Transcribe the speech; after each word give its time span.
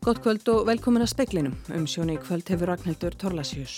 Gott 0.00 0.22
kvöld 0.24 0.46
og 0.48 0.62
velkomin 0.64 1.02
að 1.04 1.10
speklinum. 1.12 1.56
Um 1.76 1.82
sjónu 1.84 2.14
í 2.14 2.20
kvöld 2.22 2.48
hefur 2.48 2.70
Ragnhildur 2.70 3.12
Torlasjós. 3.20 3.74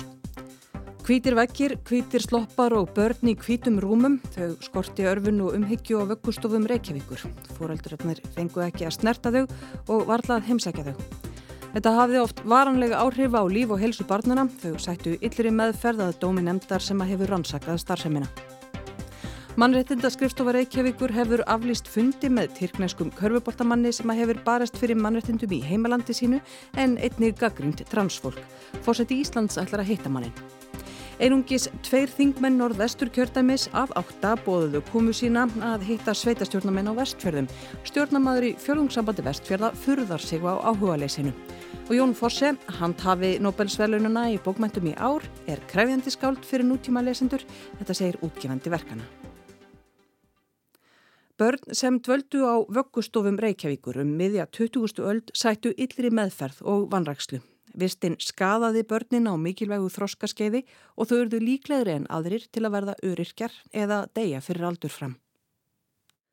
Hvítir 1.02 1.34
vekkir, 1.34 1.74
hvítir 1.82 2.22
sloppar 2.22 2.76
og 2.78 2.92
börn 2.94 3.32
í 3.32 3.34
hvítum 3.34 3.80
rúmum. 3.82 4.20
Þau 4.36 4.52
skorti 4.62 5.02
örfun 5.10 5.42
og 5.42 5.56
umhyggju 5.58 5.98
á 5.98 6.06
vöggustofum 6.12 6.68
Reykjavíkur. 6.70 7.26
Fóralduröfnir 7.58 8.22
fengu 8.36 8.62
ekki 8.62 8.86
að 8.86 9.00
snerta 9.00 9.34
þau 9.34 9.42
og 9.90 10.06
varlað 10.12 10.46
heimsækja 10.46 10.92
þau. 10.92 11.02
Þetta 11.72 11.98
hafði 11.98 12.22
oft 12.22 12.46
varanlega 12.46 13.02
áhrif 13.02 13.34
á 13.34 13.42
líf 13.50 13.74
og 13.74 13.82
helsu 13.82 14.06
barnuna. 14.06 14.46
Þau 14.62 14.78
sættu 14.78 15.18
yllri 15.18 15.50
meðferðað 15.50 16.20
dómi 16.22 16.46
nefndar 16.46 16.86
sem 16.86 17.02
að 17.02 17.16
hefur 17.16 17.34
rannsakað 17.34 17.82
starfseminna. 17.82 18.30
Mannréttindaskrifstofa 19.52 20.54
Reykjavíkur 20.56 21.12
hefur 21.12 21.42
aflýst 21.44 21.84
fundi 21.92 22.30
með 22.32 22.54
tyrkneskum 22.56 23.10
körfuboltamanni 23.12 23.90
sem 23.92 24.08
að 24.08 24.22
hefur 24.22 24.38
barast 24.46 24.78
fyrir 24.80 24.96
mannréttindum 24.96 25.52
í 25.52 25.58
heimalandi 25.66 26.14
sínu 26.16 26.38
en 26.80 26.94
einnig 26.96 27.36
gaggrind 27.36 27.82
transfólk. 27.90 28.38
Fórseti 28.80 29.18
Íslands 29.20 29.58
ætlar 29.60 29.82
að 29.84 29.90
hitta 29.90 30.08
mannin. 30.08 30.32
Einungis 31.20 31.68
tveir 31.84 32.08
þingmenn 32.08 32.56
norðvestur 32.62 33.10
kjördæmis 33.12 33.66
af 33.76 33.92
átta 34.00 34.32
bóðuðu 34.46 34.80
komu 34.88 35.12
sína 35.12 35.44
að 35.68 35.84
hitta 35.90 36.14
sveitastjórnamenn 36.16 36.88
á 36.88 36.96
vestfjörðum. 36.96 37.50
Stjórnamaður 37.84 38.46
í 38.48 38.52
fjörðungssambandi 38.62 39.26
vestfjörða 39.26 39.74
furðar 39.84 40.24
sig 40.24 40.40
á 40.40 40.64
áhuga 40.64 40.96
leysinu. 41.02 41.34
Og 41.90 41.98
Jón 41.98 42.16
Forse, 42.16 42.54
handhafi 42.80 43.36
Nobelsverlununa 43.44 44.30
í 44.32 44.40
bókmæntum 44.40 44.88
í 44.94 44.96
ár, 44.96 45.28
er 45.44 45.60
krefjandi 45.68 46.14
skáld 46.14 46.40
fyrir 46.48 46.64
nútíma 46.64 47.04
lesendur. 47.04 47.44
Þetta 47.82 47.98
segir 48.00 48.24
útgefandi 48.24 48.72
verkana. 48.72 49.21
Börn 51.42 51.74
sem 51.74 51.96
dvöldu 51.98 52.44
á 52.46 52.62
vöggustofum 52.70 53.34
Reykjavíkur 53.42 53.96
um 53.98 54.10
miðja 54.14 54.44
20. 54.46 55.00
öld 55.10 55.32
sættu 55.34 55.72
yllri 55.74 56.12
meðferð 56.14 56.60
og 56.72 56.84
vanrakslu. 56.92 57.40
Vistinn 57.74 58.14
skadaði 58.22 58.84
börnin 58.86 59.26
á 59.26 59.34
mikilvægu 59.34 59.90
þroskaskeiði 59.90 60.60
og 60.94 61.10
þau 61.10 61.16
urðu 61.24 61.42
líklegri 61.42 61.96
en 61.98 62.06
aðrir 62.14 62.46
til 62.46 62.62
að 62.62 62.74
verða 62.76 62.94
öryrkjar 63.10 63.58
eða 63.74 64.04
deyja 64.14 64.44
fyrir 64.46 64.68
aldur 64.70 64.94
fram. 64.94 65.16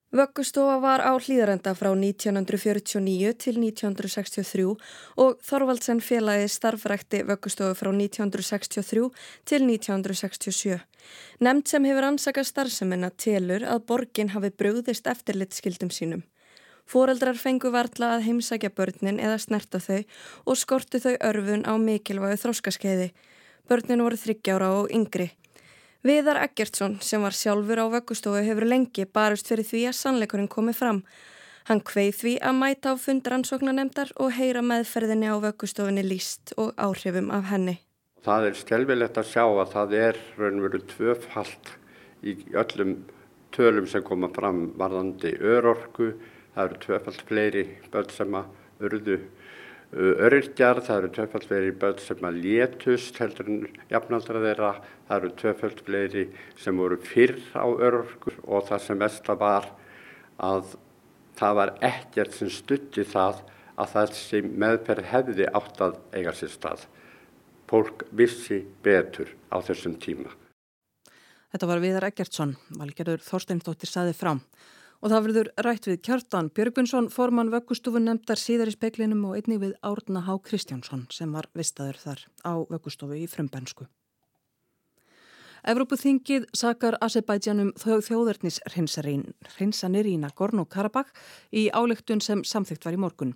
Vöggustofa 0.09 0.79
var 0.81 1.03
á 1.05 1.13
hlýðarenda 1.21 1.75
frá 1.77 1.91
1949 1.93 3.33
til 3.37 3.59
1963 3.61 4.63
og 5.21 5.35
Þorvaldsen 5.45 6.01
félagi 6.01 6.47
starfrækti 6.49 7.19
vöggustofu 7.27 7.75
frá 7.77 7.91
1963 7.93 9.03
til 9.45 9.67
1967. 9.69 10.79
Nemnd 11.45 11.69
sem 11.69 11.85
hefur 11.85 12.07
ansakað 12.09 12.49
starfseminna 12.49 13.11
telur 13.21 13.61
að 13.61 13.85
borgin 13.85 14.33
hafi 14.33 14.49
brúðist 14.49 15.05
eftirlitskildum 15.13 15.93
sínum. 15.93 16.25
Fóreldrar 16.89 17.37
fengu 17.37 17.69
varla 17.69 18.15
að 18.15 18.25
heimsækja 18.31 18.73
börnin 18.73 19.21
eða 19.21 19.37
snerta 19.37 19.77
þau 19.77 20.01
og 20.49 20.57
skortu 20.57 20.97
þau 20.97 21.13
örfun 21.21 21.69
á 21.69 21.77
mikilvægu 21.77 22.41
þróskaskeiði. 22.47 23.11
Börnin 23.69 24.01
voru 24.01 24.17
þryggjára 24.17 24.73
og 24.81 24.89
yngri. 24.89 25.29
Viðar 25.99 26.37
Eggertsson 26.39 26.93
sem 27.03 27.19
var 27.19 27.35
sjálfur 27.35 27.81
á 27.83 27.91
vöggustofu 27.91 28.39
hefur 28.45 28.63
lengi 28.71 29.03
barust 29.03 29.49
fyrir 29.51 29.67
því 29.67 29.81
að 29.89 29.97
sannleikurinn 29.97 30.47
komi 30.47 30.71
fram. 30.71 31.01
Hann 31.67 31.81
kveið 31.83 32.13
því 32.15 32.31
að 32.47 32.55
mæta 32.55 32.93
á 32.95 33.03
fundransóknanemdar 33.03 34.13
og 34.23 34.31
heyra 34.37 34.61
meðferðinni 34.63 35.27
á 35.27 35.35
vöggustofunni 35.43 36.05
líst 36.07 36.53
og 36.55 36.71
áhrifum 36.79 37.27
af 37.35 37.51
henni. 37.51 37.75
Það 38.23 38.47
er 38.47 38.55
stelvilegt 38.61 39.19
að 39.19 39.27
sjá 39.27 39.43
að 39.43 39.73
það 39.73 39.97
er 39.99 40.21
raunveru 40.39 40.81
tvöfalt 40.93 41.73
í 42.23 42.37
öllum 42.55 42.95
tölum 43.51 43.91
sem 43.91 44.05
koma 44.07 44.31
fram 44.31 44.69
varðandi 44.79 45.35
örorku. 45.35 46.13
Það 46.55 46.63
eru 46.63 46.81
tvöfalt 46.85 47.27
fleiri 47.27 47.65
börn 47.91 48.15
sem 48.15 48.39
að 48.39 48.87
urðu 48.87 49.19
öryrkjar, 49.93 50.83
það 50.85 50.97
eru 50.99 51.11
tvöfalt 51.15 51.45
fleiri 51.49 51.71
börn 51.81 52.01
sem 52.03 52.25
að 52.29 52.41
létust 52.43 53.17
heldur 53.17 53.47
en 53.49 53.63
jafnaldra 53.89 54.41
þeirra, 54.43 54.73
það 55.07 55.17
eru 55.17 55.31
tvöfalt 55.41 55.81
fleiri 55.87 56.25
sem 56.61 56.77
voru 56.77 56.99
fyrr 57.01 57.39
á 57.57 57.65
öryrkur 57.65 58.37
og 58.45 58.67
það 58.69 58.83
sem 58.85 59.01
mest 59.01 59.31
að 59.33 59.41
var 59.41 59.69
að 60.37 60.75
það 61.39 61.57
var 61.61 61.73
ekkert 61.89 62.35
sem 62.37 62.51
stutti 62.53 63.05
það 63.07 63.41
að 63.79 63.93
þessi 63.95 64.43
meðferð 64.45 65.09
hefði 65.09 65.47
átt 65.55 65.81
að 65.81 65.97
eiga 66.13 66.35
sér 66.35 66.53
stað. 66.53 66.85
Fólk 67.69 68.05
vissi 68.17 68.63
betur 68.83 69.31
á 69.49 69.57
þessum 69.63 69.95
tíma. 70.01 70.29
Þetta 71.49 71.69
var 71.69 71.81
Viðar 71.81 72.05
Eggertsson, 72.11 72.57
valgerður 72.77 73.23
Þorsteinsdóttir 73.25 73.89
saði 73.89 74.13
frám. 74.13 74.43
Og 74.99 75.13
það 75.13 75.23
verður 75.25 75.49
rætt 75.63 75.85
við 75.87 76.01
Kjartan 76.03 76.49
Björgvinsson, 76.51 77.05
formann 77.13 77.51
vöggustofun 77.53 78.03
nefndar 78.03 78.39
síðar 78.39 78.67
í 78.67 78.73
speklinum 78.75 79.21
og 79.29 79.37
einnig 79.37 79.61
við 79.61 79.77
Árna 79.79 80.25
Há 80.25 80.33
Kristjánsson 80.43 81.05
sem 81.15 81.31
var 81.31 81.47
vistaður 81.55 82.01
þar 82.01 82.25
á 82.43 82.53
vöggustofu 82.67 83.15
í 83.15 83.29
frumbensku. 83.31 83.87
Evrópuþingið 85.71 86.49
sakar 86.55 86.97
Azerbaijanum 87.03 87.71
þjóðverðnis 87.79 88.59
hreinsanir 88.67 90.07
í 90.07 90.17
Nagorno-Karabakh 90.19 91.15
í 91.51 91.69
álegtun 91.71 92.23
sem 92.23 92.43
samþygt 92.43 92.87
var 92.87 92.95
í 92.95 92.99
morgun. 92.99 93.33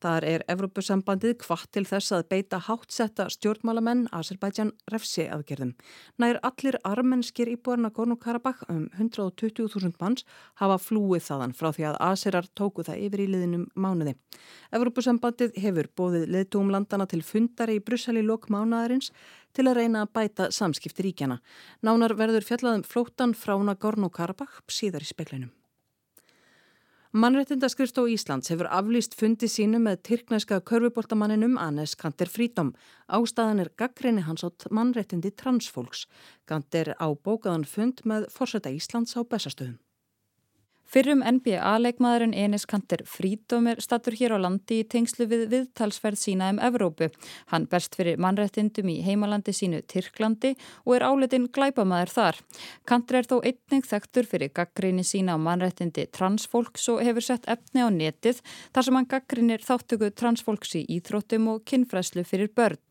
Þar 0.00 0.24
er 0.24 0.42
Evrópusambandið 0.48 1.34
kvart 1.42 1.68
til 1.76 1.82
þess 1.84 2.14
að 2.16 2.22
beita 2.30 2.60
háttsetta 2.64 3.26
stjórnmálamenn 3.34 4.06
Azerbaijan 4.16 4.70
refsi 4.92 5.26
aðgerðum. 5.28 5.74
Nær 6.16 6.38
allir 6.46 6.78
armenskir 6.88 7.50
íbúar 7.52 7.82
Nagorno-Karabakh 7.84 8.62
um 8.72 8.86
120.000 8.96 10.00
manns 10.00 10.24
hafa 10.62 10.80
flúið 10.80 11.26
þaðan 11.28 11.52
frá 11.58 11.68
því 11.76 11.86
að 11.90 12.00
Azerar 12.08 12.48
tóku 12.56 12.86
það 12.88 13.04
yfir 13.04 13.24
í 13.26 13.28
liðinum 13.34 13.68
mánuði. 13.76 14.16
Evrópusambandið 14.72 15.60
hefur 15.60 15.92
bóðið 16.00 16.26
liðtúum 16.32 16.72
landana 16.72 17.04
til 17.10 17.20
fundari 17.20 17.76
í 17.76 17.84
Brussel 17.84 18.16
í 18.16 18.24
lok 18.24 18.48
mánuðarins 18.48 19.12
til 19.52 19.68
að 19.68 19.82
reyna 19.82 20.06
að 20.06 20.12
bæta 20.16 20.50
samskipti 20.54 21.10
ríkjana. 21.10 21.42
Nánar 21.84 22.16
verður 22.16 22.48
fjallaðum 22.48 22.88
flóttan 22.88 23.36
frá 23.36 23.58
Nagorno-Karabakh 23.60 24.62
síðar 24.72 25.04
í 25.04 25.12
speklinum. 25.12 25.52
Mannréttindaskrifstó 27.10 28.04
Íslands 28.06 28.52
hefur 28.52 28.68
aflýst 28.70 29.16
fundi 29.18 29.48
sínu 29.50 29.80
með 29.82 29.96
tyrknæska 30.06 30.60
körfuboltamanninum 30.62 31.56
Anes 31.58 31.96
Kanter 31.98 32.30
Frídom. 32.30 32.70
Ástæðan 33.10 33.64
er 33.64 33.72
gaggrinni 33.74 34.22
hans 34.22 34.46
á 34.46 34.48
mannréttindi 34.70 35.34
transfólks. 35.34 36.06
Kanter 36.46 36.94
á 36.94 37.10
bókaðan 37.10 37.66
fund 37.66 38.06
með 38.06 38.30
Forseta 38.30 38.70
Íslands 38.70 39.18
á 39.18 39.26
Bessastöðum. 39.26 39.80
Fyrrum 40.90 41.20
NBA-leikmaðurinn 41.22 42.32
Enis 42.34 42.64
Kanter 42.66 43.04
Frídóm 43.06 43.68
er 43.70 43.78
statur 43.78 44.16
hér 44.18 44.32
á 44.34 44.38
landi 44.42 44.80
í 44.82 44.86
tengslu 44.90 45.28
við 45.30 45.44
viðtalsferð 45.52 46.18
sína 46.18 46.48
um 46.50 46.58
Evrópu. 46.66 47.06
Hann 47.52 47.68
berst 47.70 47.94
fyrir 47.94 48.18
mannrættindum 48.18 48.90
í 48.90 48.96
heimalandi 49.06 49.54
sínu 49.54 49.84
Tyrklandi 49.86 50.56
og 50.82 50.96
er 50.96 51.06
áletinn 51.06 51.46
glæpamaður 51.54 52.14
þar. 52.16 52.42
Kanter 52.90 53.20
er 53.20 53.30
þó 53.30 53.36
einning 53.38 53.86
þektur 53.86 54.26
fyrir 54.34 54.50
gaggrinni 54.50 55.06
sína 55.06 55.38
á 55.38 55.44
mannrættindi 55.46 56.08
transfólks 56.10 56.90
og 56.90 57.04
hefur 57.06 57.28
sett 57.28 57.46
efni 57.46 57.86
á 57.86 57.88
netið 57.94 58.42
þar 58.74 58.88
sem 58.88 58.98
hann 58.98 59.10
gaggrinir 59.14 59.62
þáttöku 59.62 60.10
transfólks 60.10 60.74
í 60.74 60.88
íþróttum 60.98 61.52
og 61.54 61.62
kinnfræslu 61.70 62.26
fyrir 62.26 62.50
börn. 62.50 62.82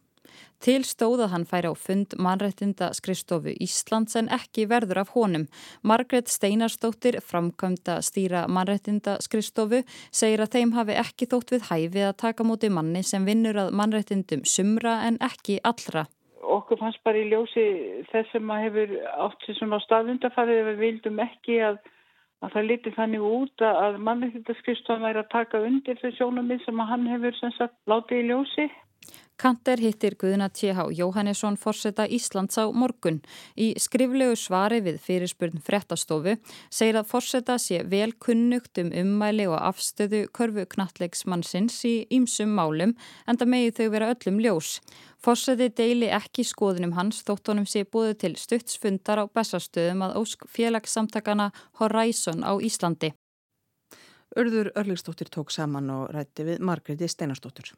Til 0.60 0.82
stóðað 0.84 1.32
hann 1.32 1.46
færi 1.48 1.70
á 1.72 1.76
fund 1.80 2.14
mannrættinda 2.20 2.90
skrifstofu 2.98 3.54
Íslands 3.64 4.18
en 4.20 4.28
ekki 4.36 4.66
verður 4.68 5.00
af 5.06 5.14
honum. 5.16 5.46
Margret 5.88 6.28
Steinarstóttir, 6.28 7.22
framkvæmda 7.24 8.02
stýra 8.04 8.42
mannrættinda 8.52 9.16
skrifstofu, 9.24 9.86
segir 10.12 10.44
að 10.44 10.58
þeim 10.58 10.74
hafi 10.76 10.98
ekki 11.00 11.30
þótt 11.32 11.54
við 11.56 11.70
hæfi 11.70 12.04
að 12.10 12.18
taka 12.26 12.44
móti 12.44 12.72
manni 12.76 13.06
sem 13.08 13.24
vinnur 13.24 13.62
að 13.64 13.72
mannrættindum 13.80 14.44
sumra 14.44 14.98
en 15.08 15.22
ekki 15.30 15.62
allra. 15.64 16.10
Okkur 16.44 16.82
fannst 16.82 17.00
bara 17.08 17.22
í 17.22 17.30
ljósi 17.32 17.66
þess 18.12 18.36
sem 18.36 18.52
að 18.52 18.66
hefur 18.66 18.94
átt 19.30 19.48
sem 19.62 19.72
á 19.72 19.80
staðundafarið 19.86 20.60
ef 20.60 20.70
við 20.74 20.84
vildum 20.84 21.24
ekki 21.24 21.58
að, 21.70 21.80
að 22.44 22.54
það 22.58 22.70
liti 22.74 22.96
þannig 23.00 23.26
út 23.32 23.66
að 23.70 24.04
mannrættinda 24.10 24.60
skrifstofu 24.60 25.08
væri 25.08 25.24
að 25.24 25.32
taka 25.32 25.64
undir 25.72 26.04
þau 26.04 26.12
sjónumið 26.20 26.68
sem 26.68 26.84
að 26.84 26.92
hann 26.92 27.10
hefur 27.16 27.42
sagt, 27.56 27.80
látið 27.88 28.26
í 28.26 28.30
ljósi. 28.34 28.70
Kanter 29.40 29.80
hittir 29.80 30.18
Guðna 30.20 30.50
T.H. 30.52 30.90
Jóhannesson 30.92 31.56
forsetta 31.56 32.04
Íslands 32.12 32.60
á 32.60 32.68
morgun. 32.76 33.22
Í 33.56 33.72
skriflegu 33.80 34.36
svari 34.36 34.82
við 34.84 34.98
fyrirspurn 35.00 35.62
frettastofu 35.64 36.34
segir 36.68 37.00
að 37.00 37.08
forsetta 37.08 37.56
sé 37.56 37.80
vel 37.88 38.12
kunnugt 38.20 38.82
um 38.84 38.92
ummæli 38.92 39.48
og 39.48 39.56
afstöðu 39.62 40.26
körfu 40.36 40.68
knattleiksmannsins 40.76 41.80
í 41.88 41.96
ýmsum 42.12 42.52
málum 42.52 42.98
en 43.26 43.40
það 43.40 43.52
megi 43.56 43.74
þau 43.80 43.88
vera 43.96 44.12
öllum 44.12 44.44
ljós. 44.44 44.76
Forseti 45.24 45.72
deili 45.72 46.12
ekki 46.12 46.44
skoðunum 46.44 46.98
hans 47.00 47.24
þótt 47.24 47.54
honum 47.54 47.68
sé 47.68 47.86
búið 47.88 48.18
til 48.26 48.36
stuttsfundar 48.36 49.24
á 49.24 49.26
bestastöðum 49.32 50.04
að 50.04 50.20
ósk 50.20 50.48
félagssamtakana 50.52 51.54
Horizon 51.80 52.44
á 52.44 52.60
Íslandi. 52.60 53.16
Örður 54.36 54.74
Örlingstóttir 54.76 55.32
tók 55.32 55.56
saman 55.56 55.88
og 55.96 56.10
rætti 56.12 56.44
við 56.44 56.60
Margreði 56.60 57.08
Steinarstóttur. 57.08 57.72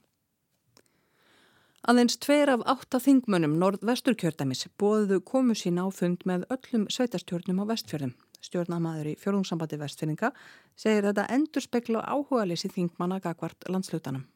Aðeins 1.82 2.20
tveir 2.22 2.52
af 2.54 2.62
átta 2.70 3.00
þingmönnum 3.02 3.56
norð-vesturkjördamis 3.62 4.68
bóðuðu 4.78 5.18
komu 5.26 5.56
sína 5.58 5.86
á 5.86 5.90
fund 5.90 6.22
með 6.30 6.44
öllum 6.54 6.84
sveitastjórnum 6.94 7.64
á 7.66 7.66
vestfjörðum. 7.72 8.12
Stjórnamaður 8.42 9.10
í 9.10 9.16
fjörðungsambandi 9.22 9.80
vestfjörninga 9.82 10.30
segir 10.78 11.08
þetta 11.10 11.26
endur 11.34 11.66
spekla 11.66 12.06
áhuga 12.06 12.46
leysi 12.46 12.70
þingmanna 12.70 13.18
gagvart 13.24 13.66
landslutanum. 13.66 14.28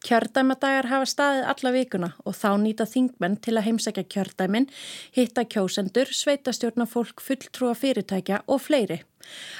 Kjördæmadagar 0.00 0.88
hafa 0.88 1.08
staðið 1.12 1.46
alla 1.52 1.70
vikuna 1.76 2.08
og 2.24 2.32
þá 2.32 2.50
nýta 2.62 2.88
þingmenn 2.88 3.36
til 3.44 3.58
að 3.60 3.66
heimsækja 3.66 4.08
kjördæmin, 4.08 4.70
hitta 5.12 5.44
kjósendur, 5.44 6.08
sveitastjórnafólk, 6.08 7.20
fulltrúa 7.20 7.74
fyrirtækja 7.76 8.46
og 8.48 8.62
fleiri. 8.64 9.02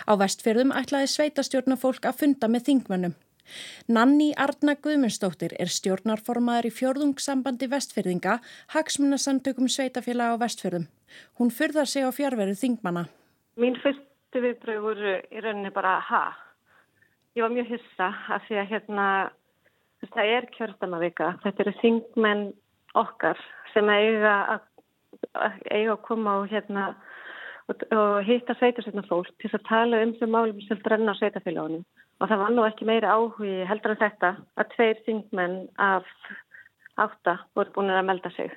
Á 0.08 0.16
vestfjörðum 0.16 0.72
ætlaði 0.72 1.12
sveitastjórnafólk 1.12 2.08
að 2.08 2.22
funda 2.24 2.48
með 2.48 2.70
þingmennum. 2.70 3.20
Nanni 3.88 4.30
Arna 4.36 4.76
Guðmundsdóttir 4.76 5.56
er 5.58 5.72
stjórnarformaður 5.72 6.70
í 6.70 6.74
fjörðungssambandi 6.76 7.70
vestfjörðinga, 7.72 8.38
hagsmunasamtökum 8.76 9.70
sveitafélag 9.70 10.36
á 10.38 10.42
vestfjörðum. 10.44 10.86
Hún 11.38 11.50
fyrðar 11.54 11.90
sig 11.90 12.06
á 12.06 12.10
fjárveru 12.14 12.54
þingmanna. 12.54 13.08
Mín 13.60 13.76
fyrstu 13.82 14.44
viðbröð 14.44 14.86
voru 14.86 15.18
í 15.18 15.42
rauninni 15.42 15.74
bara 15.74 15.98
ha. 16.10 16.24
Ég 17.38 17.46
var 17.46 17.52
mjög 17.54 17.76
hyssa 17.76 18.14
af 18.34 18.48
því 18.48 18.62
að 18.62 18.72
hérna 18.74 19.06
Það 20.08 20.32
er 20.34 20.48
kjörðamavika. 20.54 21.30
Þetta 21.44 21.64
eru 21.64 21.72
þingmenn 21.80 22.44
okkar 22.98 23.40
sem 23.74 23.88
eiga 23.92 24.34
að, 24.54 24.62
eiga 25.68 25.94
að 25.94 26.02
koma 26.06 26.38
og, 26.40 26.46
hérna, 26.50 26.86
og, 27.68 27.84
hitta 28.26 28.56
sveitarsetna 28.56 29.04
fólk 29.08 29.30
til 29.42 29.52
að 29.52 29.66
tala 29.68 30.00
um 30.06 30.14
þau 30.16 30.28
málum 30.32 30.62
sem 30.64 30.80
brenna 30.84 31.12
á 31.12 31.18
sveitafélagunum. 31.20 31.84
Og 32.20 32.28
það 32.28 32.42
var 32.42 32.54
nú 32.54 32.64
ekki 32.68 32.88
meiri 32.88 33.08
áhugi 33.08 33.66
heldur 33.68 33.94
en 33.94 34.02
þetta 34.02 34.32
að 34.60 34.72
tveir 34.74 34.98
þingmenn 35.06 35.60
af 35.80 36.08
átta 37.00 37.38
voru 37.56 37.72
búin 37.76 37.92
að 37.94 38.04
melda 38.10 38.32
sig. 38.34 38.52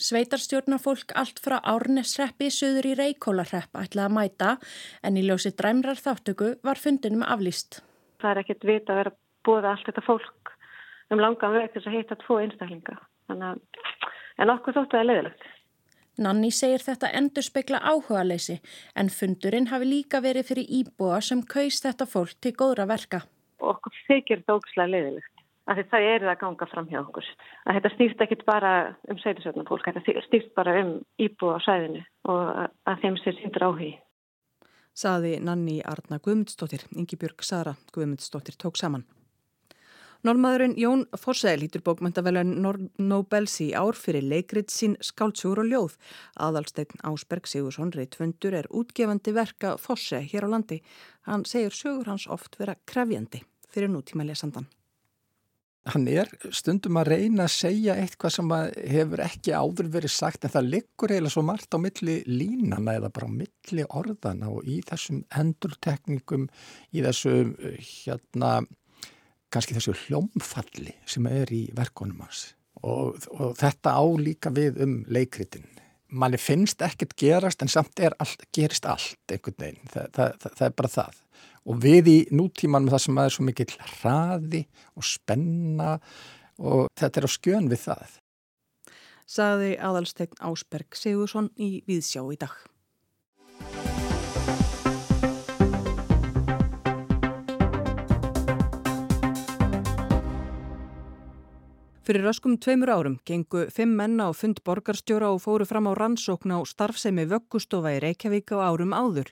Sveitarstjórnarfólk 0.00 1.12
allt 1.20 1.40
frá 1.44 1.58
Árnesreppi 1.60 2.48
söður 2.52 2.88
í 2.88 2.94
Reykjólarrepp 2.96 3.76
ætlaði 3.76 4.06
að 4.06 4.14
mæta 4.16 4.52
en 5.04 5.18
í 5.20 5.24
ljósi 5.26 5.52
dræmrar 5.56 6.00
þáttöku 6.00 6.54
var 6.64 6.80
fundinum 6.80 7.24
aflýst. 7.24 7.82
Það 8.20 8.30
er 8.30 8.40
ekkert 8.42 8.68
vita 8.68 8.94
að 8.94 9.00
vera 9.02 9.14
búið 9.44 9.68
allt 9.72 9.88
þetta 9.88 10.06
fólk 10.06 10.54
um 11.12 11.20
langan 11.20 11.56
veg 11.56 11.72
til 11.74 11.84
að 11.84 11.96
heita 11.98 12.16
tvo 12.22 12.38
einstaklinga. 12.40 12.96
Þannig 13.28 13.46
að, 13.50 13.60
en 14.40 14.54
okkur 14.54 14.76
þóttu 14.78 14.96
það 14.96 15.08
leðilegt. 15.10 15.48
Nanni 16.20 16.50
segir 16.52 16.82
þetta 16.84 17.08
endur 17.16 17.44
spekla 17.46 17.78
áhuga 17.80 18.22
leysi 18.26 18.58
en 19.00 19.08
fundurinn 19.08 19.70
hafi 19.70 19.86
líka 19.88 20.20
verið 20.20 20.50
fyrir 20.50 20.72
íbúa 20.80 21.20
sem 21.24 21.40
kaust 21.40 21.86
þetta 21.86 22.06
fólk 22.06 22.34
til 22.44 22.52
góðra 22.52 22.84
verka. 22.90 23.22
Okkur 23.60 23.94
þykir 24.08 24.42
þetta 24.42 24.56
ógislega 24.58 24.92
leðilegt. 24.92 25.44
Það 25.70 25.78
er 25.78 26.24
það 26.24 26.32
að 26.32 26.40
ganga 26.40 26.66
fram 26.66 26.88
hjá 26.90 26.98
okkur. 27.00 27.26
Að 27.64 27.76
þetta 27.78 27.92
stýrt 27.94 28.24
ekki 28.24 28.38
bara 28.42 28.72
um 29.08 29.20
sætisöfnum 29.22 29.68
fólk, 29.68 29.86
þetta 29.86 30.22
stýrt 30.26 30.52
bara 30.58 30.74
um 30.82 30.92
íbúa 31.22 31.56
á 31.56 31.64
sæðinu 31.64 32.02
og 32.32 32.50
að 32.90 33.04
þeim 33.04 33.18
sér 33.22 33.38
síndur 33.38 33.66
áhugi. 33.68 33.92
Saði 34.92 35.38
Nanni 35.40 35.78
Arna 35.86 36.18
Guðmundsdóttir, 36.18 36.84
Ingi 36.98 37.16
Björg 37.16 37.46
Sara 37.46 37.76
Guðmundsdóttir 37.94 38.58
tók 38.60 38.76
saman. 38.76 39.06
Normaðurinn 40.20 40.74
Jón 40.76 41.06
Fosse 41.16 41.54
lítur 41.56 41.80
bókmyndavelun 41.80 42.58
Nobels 43.00 43.54
í 43.64 43.70
ár 43.72 43.96
fyrir 43.96 44.26
leikrit 44.28 44.68
sín 44.68 44.98
skáltsugur 45.00 45.62
og 45.62 45.70
ljóð. 45.70 45.94
Aðalsteinn 46.36 47.00
Ásberg 47.08 47.48
Sigursson 47.48 47.94
Reitfundur 47.96 48.58
er 48.58 48.68
útgefandi 48.68 49.32
verka 49.32 49.78
Fosse 49.80 50.20
hér 50.20 50.44
á 50.44 50.48
landi. 50.52 50.82
Hann 51.24 51.46
segir 51.48 51.72
sögur 51.72 52.12
hans 52.12 52.28
oft 52.28 52.60
vera 52.60 52.76
krefjandi 52.84 53.40
fyrir 53.72 53.88
nútíma 53.88 54.26
lesandan. 54.28 54.68
Hann 55.88 56.04
er 56.12 56.28
stundum 56.52 56.98
að 57.00 57.14
reyna 57.14 57.46
að 57.46 57.54
segja 57.54 57.94
eitthvað 57.96 58.34
sem 58.34 58.50
hefur 58.92 59.22
ekki 59.24 59.54
áður 59.56 59.88
verið 59.94 60.12
sagt 60.12 60.44
en 60.44 60.52
það 60.52 60.68
liggur 60.74 61.14
eiginlega 61.14 61.32
svo 61.32 61.44
margt 61.48 61.72
á 61.72 61.78
milli 61.80 62.18
línana 62.28 62.98
eða 62.98 63.08
bara 63.08 63.30
á 63.32 63.36
milli 63.38 63.86
orðana 63.88 64.50
og 64.52 64.68
í 64.68 64.82
þessum 64.84 65.22
endurtekningum, 65.32 66.44
í 66.92 67.00
þessum 67.06 67.54
hérna 67.80 68.52
kannski 69.52 69.76
þessu 69.76 69.94
hljómfalli 70.06 70.94
sem 71.08 71.26
er 71.30 71.50
í 71.54 71.66
verkonum 71.76 72.22
hans 72.24 72.50
og, 72.82 73.18
og 73.34 73.54
þetta 73.60 73.94
á 73.96 74.04
líka 74.20 74.52
við 74.54 74.80
um 74.84 75.00
leikritin. 75.10 75.66
Manni 76.10 76.40
finnst 76.42 76.82
ekkert 76.82 77.14
gerast 77.18 77.62
en 77.62 77.70
samt 77.70 78.00
allt, 78.02 78.46
gerist 78.54 78.86
allt 78.88 79.30
einhvern 79.30 79.58
veginn, 79.60 79.90
það, 79.92 80.08
það, 80.16 80.32
það, 80.42 80.54
það 80.58 80.66
er 80.66 80.76
bara 80.80 80.92
það. 80.94 81.20
Og 81.70 81.82
við 81.84 82.08
í 82.10 82.16
nútíman 82.34 82.86
með 82.86 82.96
það 82.96 83.04
sem 83.04 83.20
er 83.22 83.34
svo 83.34 83.46
mikill 83.46 83.76
hraði 84.00 84.62
og 84.96 85.06
spenna 85.06 85.92
og 86.58 86.88
þetta 86.98 87.20
er 87.20 87.28
á 87.28 87.30
skjön 87.36 87.70
við 87.70 87.84
það. 87.84 88.18
Saði 89.30 89.76
aðalstegn 89.78 90.40
Ásberg 90.42 90.98
Sigursson 90.98 91.52
í 91.54 91.76
Víðsjá 91.86 92.24
í 92.34 92.40
dag. 92.40 92.56
Fyrir 102.10 102.24
raskum 102.26 102.56
tveimur 102.58 102.90
árum 102.90 103.12
gengu 103.22 103.60
fimm 103.70 103.92
menna 103.94 104.24
á 104.26 104.34
fund 104.34 104.58
borgarstjóra 104.66 105.28
og 105.30 105.36
fóru 105.44 105.62
fram 105.62 105.86
á 105.86 105.94
rannsókn 105.94 106.50
á 106.50 106.58
starfsemi 106.66 107.22
vöggustofa 107.30 107.92
í 107.94 108.00
Reykjavík 108.02 108.50
á 108.50 108.66
árum 108.66 108.90
áður. 108.90 109.28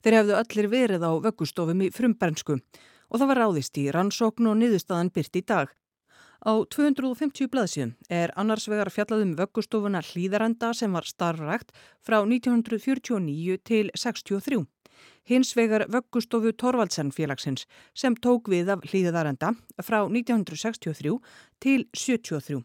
Þeir 0.00 0.16
hefðu 0.16 0.36
allir 0.38 0.68
verið 0.72 1.04
á 1.04 1.12
vöggustofum 1.26 1.82
í 1.84 1.90
frumbernsku 1.92 2.56
og 2.56 3.20
það 3.20 3.28
var 3.28 3.40
ráðist 3.42 3.76
í 3.76 3.84
rannsókn 3.92 4.48
og 4.48 4.56
niðurstaðan 4.62 5.12
byrt 5.12 5.36
í 5.36 5.42
dag. 5.44 5.74
Á 6.40 6.52
250 6.72 7.52
blaðsíðum 7.52 7.92
er 8.08 8.32
annars 8.32 8.64
vegar 8.72 8.88
fjallaðum 8.96 9.36
vöggustofuna 9.36 10.00
hlýðarenda 10.00 10.72
sem 10.72 10.96
var 10.96 11.04
starfrækt 11.04 11.76
frá 12.00 12.22
1949 12.24 13.60
til 13.60 13.92
63 13.92 14.64
hins 15.28 15.54
vegar 15.56 15.86
vöggustofu 15.88 16.52
Torvaldsen 16.52 17.10
félagsins 17.10 17.66
sem 17.94 18.14
tók 18.14 18.48
við 18.52 18.72
af 18.76 18.86
hlýðarenda 18.86 19.54
frá 19.82 20.04
1963 20.06 21.18
til 21.60 21.86
73. 21.92 22.64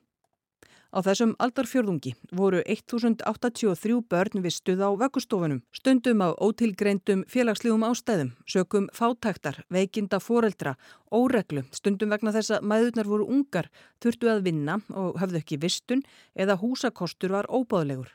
Á 0.92 1.00
þessum 1.00 1.32
aldarfjörðungi 1.40 2.12
voru 2.36 2.60
1083 2.68 4.02
börn 4.12 4.44
vistuð 4.44 4.84
á 4.84 4.92
vöggustofunum, 5.00 5.62
stundum 5.72 6.20
á 6.20 6.36
ótilgreindum 6.36 7.24
félagslegum 7.32 7.86
ástæðum, 7.88 8.34
sökum 8.44 8.90
fátæktar, 8.92 9.64
veikinda 9.72 10.20
foreldra, 10.20 10.76
óreglu, 11.08 11.64
stundum 11.72 12.12
vegna 12.12 12.36
þess 12.36 12.58
að 12.58 12.68
maðurnar 12.68 13.08
voru 13.08 13.30
ungar, 13.32 13.72
þurftu 14.04 14.34
að 14.34 14.44
vinna 14.52 14.82
og 14.92 15.16
höfðu 15.24 15.40
ekki 15.40 15.62
vistun 15.64 16.04
eða 16.36 16.60
húsakostur 16.60 17.40
var 17.40 17.48
óbáðlegur. 17.48 18.12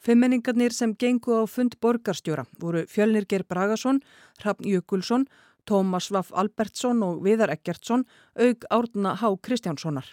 Femmenningarnir 0.00 0.72
sem 0.72 0.94
gengu 0.96 1.34
á 1.36 1.44
fund 1.44 1.74
borgarstjóra 1.76 2.46
voru 2.60 2.86
Fjölnir 2.88 3.26
Ger 3.28 3.44
Bragason, 3.44 4.00
Hrafn 4.40 4.64
Jökulsson, 4.64 5.26
Tómas 5.68 6.08
Vaff 6.10 6.32
Albertsson 6.32 7.02
og 7.04 7.20
Viðar 7.24 7.52
Eggertsson, 7.52 8.06
auk 8.32 8.64
Árna 8.72 9.14
Há 9.20 9.28
Kristjánssonar. 9.44 10.08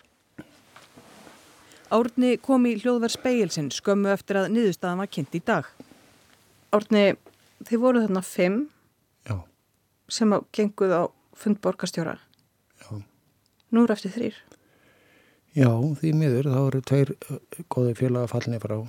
Árni 1.88 2.36
kom 2.44 2.68
í 2.68 2.76
hljóðverð 2.82 3.16
speilsinn 3.16 3.72
skömmu 3.72 4.12
eftir 4.12 4.42
að 4.42 4.52
niðurstaðan 4.58 5.06
var 5.06 5.08
kynnt 5.08 5.40
í 5.40 5.44
dag. 5.48 5.72
Árni, 6.76 7.16
þið 7.64 7.84
voru 7.86 8.04
þarna 8.04 8.28
fimm 8.28 8.62
Já. 9.24 9.40
sem 10.12 10.36
genguð 10.52 11.00
á 11.00 11.04
fund 11.32 11.64
borgarstjóra. 11.64 12.20
Já. 12.84 13.00
Nú 13.72 13.88
eru 13.88 13.96
eftir 13.96 14.12
þrýr. 14.12 14.36
Já, 15.56 15.72
því 15.72 16.12
miður. 16.12 16.52
Það 16.52 16.66
voru 16.66 16.88
tveir 16.92 17.14
góði 17.72 18.02
félagafallinni 18.04 18.60
frá 18.60 18.82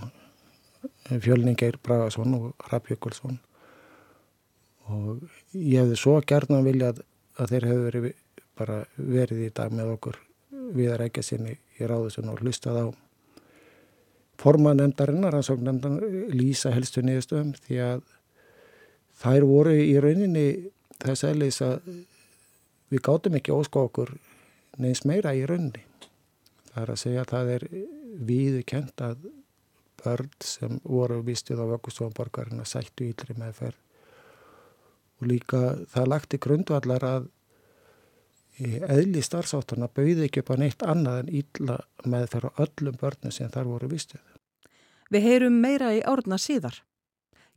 Fjölningeir 1.08 1.78
Bragason 1.82 2.34
og 2.36 2.68
Rappjökulsson 2.70 3.38
og 4.88 5.24
ég 5.52 5.82
hefði 5.82 5.98
svo 6.00 6.16
gerðan 6.24 6.64
viljað 6.64 7.02
að 7.38 7.52
þeir 7.52 7.66
hefðu 7.68 7.84
verið 7.88 8.08
bara 8.58 8.78
verið 8.96 9.44
í 9.46 9.50
dag 9.54 9.74
með 9.74 9.92
okkur 9.96 10.18
viðar 10.74 11.04
ekki 11.06 11.24
sinni 11.24 11.56
í 11.78 11.88
ráðusun 11.88 12.30
og 12.32 12.42
hlustað 12.42 12.80
á 12.82 12.86
formanemndarinnar, 14.38 15.34
rannsóknemndan 15.34 15.98
lýsa 16.30 16.72
helstu 16.74 17.02
niðurstöðum 17.02 17.54
því 17.64 17.80
að 17.82 18.02
þær 19.18 19.46
voru 19.50 19.74
í 19.74 19.96
rauninni 20.02 20.46
þess 21.02 21.26
aðlis 21.26 21.60
að 21.66 21.90
við 22.92 23.02
gátum 23.08 23.38
ekki 23.38 23.54
óska 23.54 23.82
okkur 23.88 24.14
neins 24.78 25.02
meira 25.08 25.34
í 25.34 25.42
rauninni. 25.48 25.82
Það 26.70 26.82
er 26.82 26.92
að 26.94 27.00
segja 27.02 27.24
að 27.24 27.32
það 27.34 27.52
er 27.56 27.66
viðu 28.28 28.62
kent 28.68 29.02
að 29.02 29.26
börn 30.02 30.30
sem 30.44 30.80
voru 30.84 31.20
vistuð 31.26 31.62
á 31.62 31.66
vöggustofan 31.72 32.16
borgarinn 32.16 32.62
að 32.62 32.72
sættu 32.72 33.08
ílri 33.08 33.36
meðferð 33.38 33.78
og 35.18 35.26
líka 35.26 35.60
það 35.92 36.10
lagti 36.12 36.40
grundvallar 36.42 37.04
að 37.04 37.28
eðli 38.58 39.22
starfsáttana 39.22 39.88
bauði 39.94 40.26
ekki 40.26 40.42
upp 40.42 40.52
á 40.54 40.56
neitt 40.58 40.82
annað 40.82 41.22
en 41.22 41.32
ílla 41.40 41.78
meðferð 42.06 42.50
á 42.50 42.60
öllum 42.64 42.98
börnum 42.98 43.34
sem 43.34 43.50
þar 43.54 43.70
voru 43.70 43.90
vistuð. 43.90 44.22
Við 45.10 45.24
heyrum 45.24 45.60
meira 45.62 45.92
í 45.94 46.02
árna 46.02 46.38
síðar. 46.38 46.82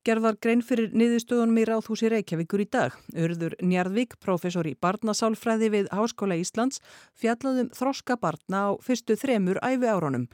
Gerðar 0.02 0.34
grein 0.42 0.64
fyrir 0.66 0.96
niðurstöðunum 0.98 1.60
í 1.62 1.64
Ráðhúsi 1.70 2.10
Reykjavíkur 2.10 2.64
í 2.64 2.66
dag. 2.74 2.96
Urður 3.14 3.54
Njarðvík, 3.62 4.16
professor 4.18 4.66
í 4.66 4.72
barnasálfræði 4.82 5.70
við 5.76 5.92
Háskóla 5.94 6.40
Íslands, 6.42 6.82
fjallaðum 7.14 7.70
þroska 7.78 8.18
barna 8.18 8.64
á 8.66 8.70
fyrstu 8.82 9.14
þremur 9.22 9.60
æfi 9.62 9.92
árunum. 9.92 10.26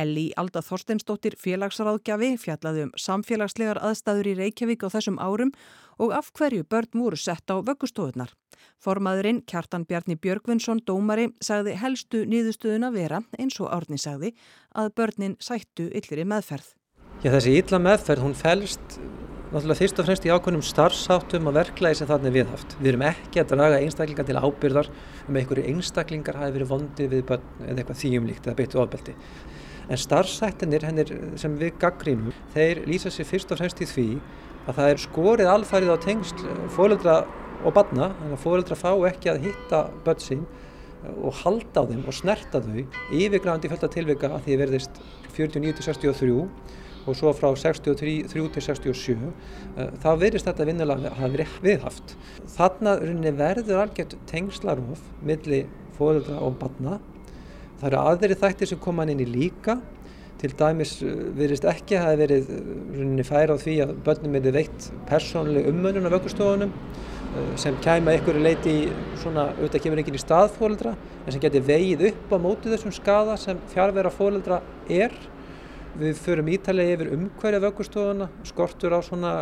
Elli 0.00 0.30
Alda 0.40 0.62
Þorsteinsdóttir 0.64 1.36
félagsráðgjafi 1.36 2.32
fjallaði 2.40 2.86
um 2.86 2.96
samfélagslegar 2.96 3.82
aðstæður 3.84 4.32
í 4.32 4.34
Reykjavík 4.40 4.88
á 4.88 4.92
þessum 4.96 5.20
árum 5.20 5.52
og 6.00 6.16
af 6.16 6.32
hverju 6.32 6.64
börn 6.64 7.04
voru 7.04 7.20
sett 7.20 7.52
á 7.52 7.60
vöggustofunar. 7.60 8.32
Formaðurinn 8.80 9.44
Kjartan 9.44 9.84
Bjarni 9.84 10.16
Björgvinsson, 10.16 10.80
dómari, 10.80 11.28
sagði 11.44 11.76
helstu 11.76 12.24
niðurstöðuna 12.24 12.88
vera, 12.96 13.20
eins 13.36 13.60
og 13.60 13.68
Árni 13.68 14.00
sagði, 14.00 14.32
að 14.72 14.94
börnin 14.96 15.36
sættu 15.44 15.92
yllir 15.92 16.24
í 16.24 16.30
meðferð. 16.32 16.79
Já, 17.20 17.28
þessi 17.34 17.50
illa 17.60 17.76
meðferð, 17.84 18.22
hún 18.24 18.32
fælst 18.32 18.94
náttúrulega 19.50 19.76
fyrst 19.76 19.98
og 20.00 20.06
fremst 20.06 20.24
í 20.24 20.30
ákveðnum 20.32 20.62
starfsáttum 20.64 21.50
og 21.50 21.52
verklagi 21.52 21.98
sem 21.98 22.12
er 22.16 22.32
viðhaft. 22.32 22.78
Við 22.78 22.88
erum 22.94 23.04
ekki 23.10 23.42
að 23.42 23.50
draga 23.50 23.80
einstaklingar 23.84 24.24
til 24.24 24.38
ábyrðar 24.40 24.88
um 25.28 25.36
einhverju 25.36 25.66
einstaklingar 25.68 26.38
hafi 26.40 26.54
verið 26.54 26.70
vondið 26.70 27.12
við 27.12 27.26
börn 27.28 27.44
eða 27.66 27.82
eitthvað 27.82 28.00
þýjumlíkt 28.04 28.48
eða 28.48 28.56
beittu 28.62 28.80
ofbeldi. 28.80 29.16
En 29.92 30.00
starfsættinir 30.00 30.88
hennir 30.88 31.14
sem 31.44 31.60
við 31.60 31.76
gaggrínum, 31.84 32.32
þeir 32.56 32.82
lýsa 32.88 33.12
sér 33.12 33.28
fyrst 33.28 33.52
og 33.52 33.60
fremst 33.60 33.84
í 33.84 33.92
því 33.92 34.08
að 34.64 34.80
það 34.80 34.90
er 34.94 35.04
skorið 35.04 35.54
alfærið 35.58 35.92
á 35.92 36.04
tengsl 36.08 36.50
fólöldra 36.72 37.20
og 37.60 37.76
barna, 37.76 38.14
þannig 38.16 38.38
að 38.38 38.44
fólöldra 38.48 38.80
fá 38.80 38.92
ekki 39.12 39.34
að 39.34 39.44
hitta 39.50 39.86
börn 40.08 40.24
sín 40.24 40.48
og 41.20 41.36
halda 41.44 41.84
á 41.84 41.88
þeim 41.90 42.04
og 42.08 42.16
snerta 42.16 42.64
þau 42.64 42.84
yfirgræðandi 43.12 43.68
fölta 43.72 43.92
tilvika 43.92 44.32
að 44.32 44.46
því 44.46 44.62
verðist 44.64 45.02
49-63 45.36 46.46
og 47.10 47.18
svo 47.18 47.32
frá 47.34 47.50
63 47.58 48.30
til 48.30 48.64
67 48.64 49.12
eh, 49.12 49.92
þá 50.02 50.10
verðist 50.20 50.48
þetta 50.48 50.66
vinnulega 50.68 51.12
hafa 51.18 51.30
verið 51.34 51.54
viðhaft. 51.64 52.16
Þannig 52.56 53.38
verður 53.38 53.84
algjört 53.84 54.18
tengslarof 54.30 55.02
milli 55.26 55.64
fóðuldra 55.98 56.40
og 56.46 56.58
barna. 56.60 56.98
Það 57.80 57.88
eru 57.90 58.02
aðri 58.12 58.38
þættir 58.38 58.70
sem 58.70 58.82
koma 58.82 59.08
inn 59.08 59.24
í 59.24 59.28
líka. 59.28 59.80
Til 60.40 60.52
dæmis 60.56 60.96
eh, 61.04 61.26
verðist 61.36 61.66
ekki 61.68 61.98
að 61.98 62.06
það 62.06 62.12
hefði 62.14 62.24
verið 62.24 62.52
eh, 63.20 63.24
færa 63.28 63.56
á 63.58 63.62
því 63.62 63.78
að 63.84 63.94
börnum 64.06 64.36
verði 64.38 64.56
veitt 64.56 64.90
persónlega 65.10 65.74
umönnun 65.74 66.08
á 66.08 66.14
vöggustofunum 66.16 66.74
sem 67.62 67.76
kæma 67.78 68.10
einhverju 68.10 68.40
leiti 68.42 68.72
í 68.74 68.86
svona, 69.20 69.52
auðvitað 69.54 69.84
kemur 69.84 70.00
enginn 70.02 70.16
í 70.18 70.22
stað 70.22 70.48
fóðuldra 70.56 70.96
en 70.96 71.30
sem 71.30 71.42
geti 71.44 71.60
vegið 71.62 72.08
upp 72.08 72.32
á 72.34 72.36
mótu 72.42 72.72
þessum 72.72 72.94
skada 72.96 73.36
sem 73.38 73.60
fjárvera 73.70 74.10
fóðuldra 74.10 74.58
er 74.90 75.14
Við 75.98 76.20
förum 76.22 76.48
ítalega 76.52 76.94
yfir 76.94 77.08
umhverja 77.16 77.60
vöggustofuna, 77.64 78.28
skortur 78.46 78.94
á 78.94 79.00
svona 79.02 79.32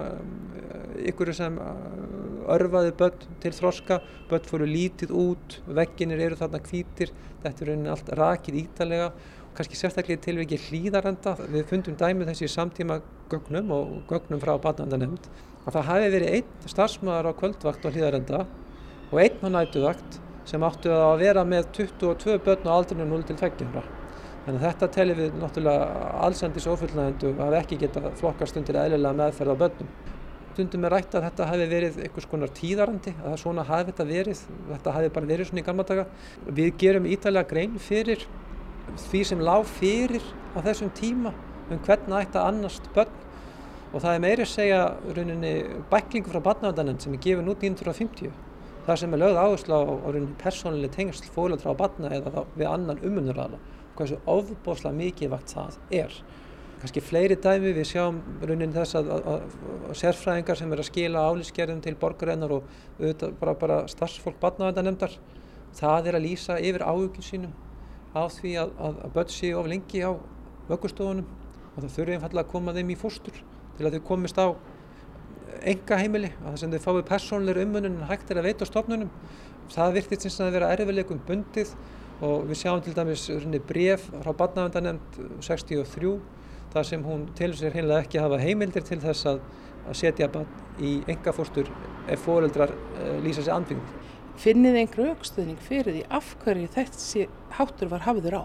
eh, 0.57 1.11
ykkur 1.11 1.31
sem 1.37 1.59
eh, 1.61 2.55
örfaði 2.55 2.95
börn 2.97 3.35
til 3.43 3.53
þroska, 3.53 3.99
börn 4.31 4.47
fóru 4.49 4.69
lítið 4.69 5.13
út, 5.13 5.59
vegginir 5.67 6.23
eru 6.25 6.39
þarna 6.41 6.63
hvítir, 6.65 7.13
þetta 7.43 7.65
er 7.65 7.71
rauninni 7.71 7.93
allt 7.93 8.09
rakið 8.17 8.63
ítalega 8.63 9.11
og 9.11 9.53
kannski 9.59 9.77
sérstaklega 9.77 10.25
tilvikið 10.25 10.71
hlýðarenda. 10.71 11.37
Við 11.53 11.69
fundum 11.69 12.01
dæmið 12.01 12.33
þessi 12.33 12.51
samtíma 12.55 13.03
gögnum 13.29 13.75
og 13.77 13.93
gögnum 14.09 14.41
frá 14.41 14.55
barnandanemnd 14.57 15.29
að 15.67 15.75
það 15.75 15.89
hafi 15.93 16.11
verið 16.17 16.35
einn 16.39 16.73
starfsmöðar 16.73 17.29
á 17.29 17.39
kvöldvakt 17.43 17.85
og 17.85 17.93
hlýðarenda 17.93 18.45
og 19.13 19.21
einn 19.21 19.45
á 19.45 19.49
nætuvakt 19.61 20.21
sem 20.49 20.65
áttu 20.65 20.97
að 20.97 21.19
vera 21.27 21.45
með 21.45 21.73
22 21.83 22.41
börn 22.41 22.69
á 22.69 22.73
aldrinu 22.73 23.13
0 23.13 23.29
til 23.29 23.37
20 23.37 23.75
ára. 23.77 23.98
Þannig 24.49 24.63
að 24.63 24.71
þetta 24.71 24.87
telir 24.95 25.17
við 25.19 25.35
náttúrulega 25.37 26.05
allsendis 26.25 26.67
ofullnægendu 26.73 27.35
að 27.45 27.57
ekki 27.59 27.77
geta 27.83 28.01
flokkast 28.17 28.57
undir 28.57 28.79
eðlilega 28.81 29.19
meðferð 29.19 29.53
á 29.53 29.61
börnum. 29.61 29.91
Stundum 30.55 30.87
er 30.89 30.95
rætt 30.97 31.17
að 31.19 31.27
þetta 31.27 31.49
hafi 31.51 31.67
verið 31.69 31.99
einhvers 32.07 32.29
konar 32.31 32.55
tíðarandi, 32.57 33.13
að 33.29 33.37
svona 33.43 33.67
hafi 33.69 33.91
þetta 33.91 34.07
verið, 34.09 34.41
þetta 34.71 34.97
hafi 34.97 35.13
bara 35.19 35.31
verið 35.35 35.51
svona 35.51 35.61
í 35.61 35.67
gamla 35.69 35.87
daga. 35.93 36.07
Við 36.49 36.73
gerum 36.81 37.11
ítalega 37.13 37.51
grein 37.53 37.77
fyrir 37.91 38.25
því 39.05 39.23
sem 39.35 39.45
lág 39.45 39.69
fyrir 39.69 40.25
á 40.57 40.65
þessum 40.65 40.97
tíma 40.97 41.37
um 41.69 41.85
hvernig 41.85 42.19
ætti 42.23 42.41
að 42.41 42.49
annast 42.49 42.89
börn 42.97 43.13
og 43.93 44.01
það 44.01 44.13
er 44.15 44.25
meiri 44.31 44.47
að 44.49 44.53
segja 44.57 44.83
rauninni 45.13 45.57
bæklingu 45.93 46.33
frá 46.33 46.41
barnavendanend 46.41 47.05
sem 47.05 47.13
er 47.13 47.27
gefin 47.27 47.53
út 47.53 47.61
1950. 47.61 48.33
Það 48.89 49.03
sem 49.05 49.13
er 49.13 49.27
lögð 49.27 49.43
áherslu 49.45 49.77
á, 49.77 49.83
rauninni 50.09 50.39
persónuleg 50.41 50.97
tengsl 50.97 51.29
fólöldra 51.37 51.77
á 51.77 51.81
barna 51.85 52.17
eða 52.17 52.49
við 52.57 52.71
annan 52.73 53.05
umunurraða 53.05 53.61
hversu 53.99 54.19
ofbosla 54.31 54.93
mikið 54.95 55.33
vakt 55.35 55.55
það 55.57 55.79
er. 56.01 56.15
Kanski 56.79 57.03
fleiri 57.03 57.35
dæmi 57.43 57.73
við 57.75 57.89
sjáum 57.91 58.21
raunin 58.47 58.75
þess 58.75 58.99
að, 59.01 59.09
að, 59.17 59.25
að, 59.33 59.57
að 59.91 59.97
sérfræðingar 59.99 60.61
sem 60.61 60.73
er 60.73 60.83
að 60.83 60.87
skila 60.87 61.25
álískerðum 61.27 61.81
til 61.83 61.95
borgarinnar 61.99 62.55
og 62.55 62.69
auðvitað 63.01 63.35
bara, 63.41 63.55
bara 63.59 63.79
starfsfólk 63.91 64.39
badnavendanemdar, 64.43 65.17
það 65.75 66.11
er 66.11 66.19
að 66.21 66.27
lýsa 66.29 66.61
yfir 66.63 66.87
áhugin 66.87 67.27
sínum 67.27 67.57
á 68.15 68.23
því 68.31 68.55
að 68.63 69.03
börn 69.17 69.35
séu 69.35 69.59
of 69.59 69.67
lengi 69.69 70.05
á 70.07 70.15
vöggustofunum 70.71 71.27
og 71.75 71.83
það 71.83 71.95
þurfi 71.97 72.17
einfallega 72.17 72.47
að 72.47 72.53
koma 72.55 72.75
þeim 72.77 72.95
í 72.95 72.99
fóstur 72.99 73.43
til 73.79 73.87
að 73.87 73.99
þau 73.99 74.07
komist 74.09 74.39
á 74.39 74.47
enga 75.67 75.99
heimili, 75.99 76.31
að 76.43 76.53
það 76.53 76.59
sem 76.63 76.75
þau 76.75 76.83
fái 76.87 77.05
persónleir 77.09 77.61
umönun 77.65 78.03
hægt 78.09 78.31
er 78.31 78.41
að 78.41 78.49
veita 78.49 78.67
á 78.67 78.71
stofnunum. 78.71 79.11
Það 79.73 79.95
virtist 79.99 80.27
eins 80.27 80.39
og 80.39 80.47
að 80.47 80.57
vera 80.57 80.71
erfileikum 80.75 81.21
bundið 81.29 81.73
og 82.25 82.49
við 82.49 82.59
sjáum 82.63 82.83
til 82.83 82.95
dæmis 82.97 83.29
bref 83.69 84.09
frá 84.11 84.33
badnavendanemnd 84.35 85.19
63 85.45 86.17
þar 86.73 86.87
sem 86.87 87.05
hún 87.05 87.27
til 87.39 87.53
sér 87.57 87.77
hinnlega 87.77 88.05
ekki 88.05 88.23
hafa 88.23 88.41
heimildir 88.43 88.85
til 88.87 88.99
þess 89.03 89.29
að, 89.31 89.43
að 89.89 89.99
setja 90.03 90.29
badn 90.33 90.83
í 90.85 90.99
engafórstur 91.11 91.71
ef 92.09 92.25
fóreldrar 92.27 92.75
uh, 92.75 93.19
lýsa 93.25 93.45
sér 93.45 93.57
andfingum. 93.59 94.07
Finnið 94.39 94.81
einhverju 94.83 95.15
aukstöðning 95.17 95.61
fyrir 95.63 95.97
því 95.97 96.03
af 96.15 96.35
hverju 96.45 96.73
þessi 96.75 97.29
háttur 97.59 97.91
var 97.91 98.05
hafiður 98.07 98.39
á? 98.39 98.43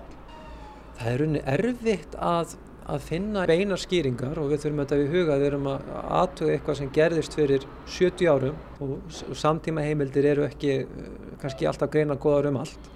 Það 0.97 1.09
er 1.11 1.25
unni 1.25 1.41
erfitt 1.53 2.15
að, 2.17 2.55
að 2.89 3.05
finna 3.09 3.43
beina 3.49 3.77
skýringar 3.77 4.39
og 4.41 4.49
við 4.53 4.63
þurfum 4.63 4.81
þetta 4.83 4.99
við 5.01 5.13
huga 5.17 5.37
við 5.41 5.49
erum 5.49 5.69
að 5.73 5.91
aðtöða 6.21 6.55
eitthvað 6.55 6.79
sem 6.79 6.93
gerðist 6.97 7.37
fyrir 7.37 7.67
70 7.97 8.31
árum 8.31 8.57
og, 8.81 8.95
samtíma 9.37 9.85
heimildir 9.85 10.29
eru 10.33 10.47
ekki 10.47 10.79
uh, 10.85 11.13
kannski 11.41 11.69
alltaf 11.69 11.91
greina 11.93 12.17
goðar 12.21 12.53
um 12.53 12.61
allt 12.63 12.91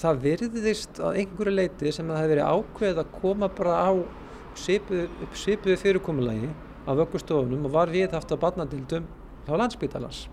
það 0.00 0.20
virðist 0.26 1.00
að 1.02 1.22
einhverju 1.22 1.54
leiti 1.54 1.92
sem 1.92 2.08
það 2.08 2.20
hefði 2.22 2.34
verið 2.34 2.50
ákveð 2.56 3.00
að 3.02 3.14
koma 3.20 3.48
bara 3.52 3.78
á 3.84 3.90
sipuðu 4.58 5.78
fyrirkomulagi 5.80 6.50
á 6.84 6.90
vöggustofunum 6.98 7.66
og 7.68 7.74
var 7.74 7.92
við 7.92 8.12
haft 8.16 8.32
að 8.32 8.42
barnadildum 8.42 9.08
á 9.48 9.52
landsbytalans 9.58 10.26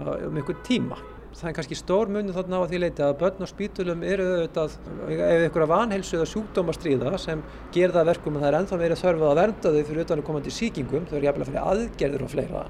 um 0.00 0.38
einhver 0.38 0.56
tíma. 0.66 0.98
Það 1.34 1.48
er 1.48 1.54
kannski 1.56 1.76
stór 1.78 2.10
munið 2.14 2.36
þarna 2.36 2.58
á 2.62 2.68
því 2.70 2.78
leiti 2.78 3.02
að 3.02 3.16
börn 3.18 3.42
á 3.42 3.48
spítulum 3.50 4.02
eru 4.06 4.26
auðvitað 4.36 4.76
ef 5.10 5.40
einhverja 5.48 5.70
vanhelsu 5.72 6.18
eða 6.20 6.28
sjúkdómastríða 6.30 7.18
sem 7.18 7.42
ger 7.74 7.94
það 7.94 8.10
verkum 8.12 8.36
að 8.38 8.44
það 8.44 8.50
er 8.50 8.58
ennþá 8.60 8.78
verið 8.84 9.00
þörfuð 9.02 9.30
að 9.30 9.40
vernda 9.40 9.72
þau 9.74 9.88
fyrir 9.88 10.04
utan 10.04 10.22
að 10.22 10.28
komandi 10.28 10.54
síkingum, 10.54 11.08
þau 11.10 11.16
eru 11.18 11.26
jafnlega 11.26 11.48
fyrir 11.50 11.66
aðgerðir 11.72 12.22
og 12.22 12.30
fleira. 12.30 12.62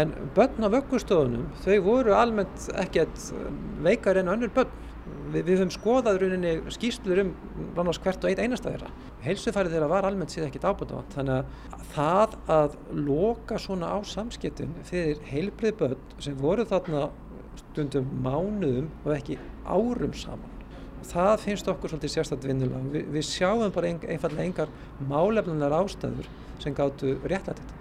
En 0.00 0.14
börn 0.34 0.64
á 0.64 0.68
vöggustofunum, 0.72 1.44
þau 1.66 1.76
voru 1.84 2.16
almennt 2.16 2.70
ekkert 2.80 3.28
veikar 3.84 4.22
en 4.22 4.32
önnur 4.32 4.54
börn 4.56 4.72
við, 5.32 5.40
við 5.42 5.58
höfum 5.58 5.74
skoðað 5.74 6.20
rauninni 6.22 6.54
skýslur 6.74 7.22
um 7.24 7.34
annars 7.80 8.00
hvert 8.04 8.24
og 8.24 8.30
eitt 8.30 8.42
einasta 8.42 8.72
þeirra. 8.72 8.92
Heilsufærið 9.24 9.76
þeirra 9.76 9.90
var 9.92 10.08
almennt 10.08 10.34
síðan 10.34 10.50
ekkit 10.50 10.66
ábúndavant 10.68 11.14
þannig 11.16 11.36
að 11.74 11.84
það 11.94 12.38
að 12.56 12.78
loka 13.10 13.60
svona 13.62 13.92
á 13.94 13.98
samskiptin 14.08 14.74
fyrir 14.88 15.22
heilbrið 15.30 15.78
börn 15.82 16.08
sem 16.24 16.36
voru 16.40 16.66
þarna 16.68 17.08
stundum 17.60 18.10
mánuðum 18.24 18.90
og 19.04 19.14
ekki 19.16 19.38
árum 19.64 20.14
saman 20.18 20.54
það 21.08 21.34
finnst 21.42 21.68
okkur 21.68 21.92
svolítið 21.92 22.12
sérstaklega 22.14 22.52
vinnulega. 22.52 22.82
Vi, 22.92 23.02
við 23.16 23.26
sjáum 23.28 23.72
bara 23.74 23.90
ein, 23.90 24.00
einfallega 24.08 24.46
engar 24.48 24.72
málefnunar 25.10 25.74
ástæður 25.76 26.28
sem 26.62 26.76
gáttu 26.76 27.16
réttlætt 27.24 27.60
þetta. 27.60 27.80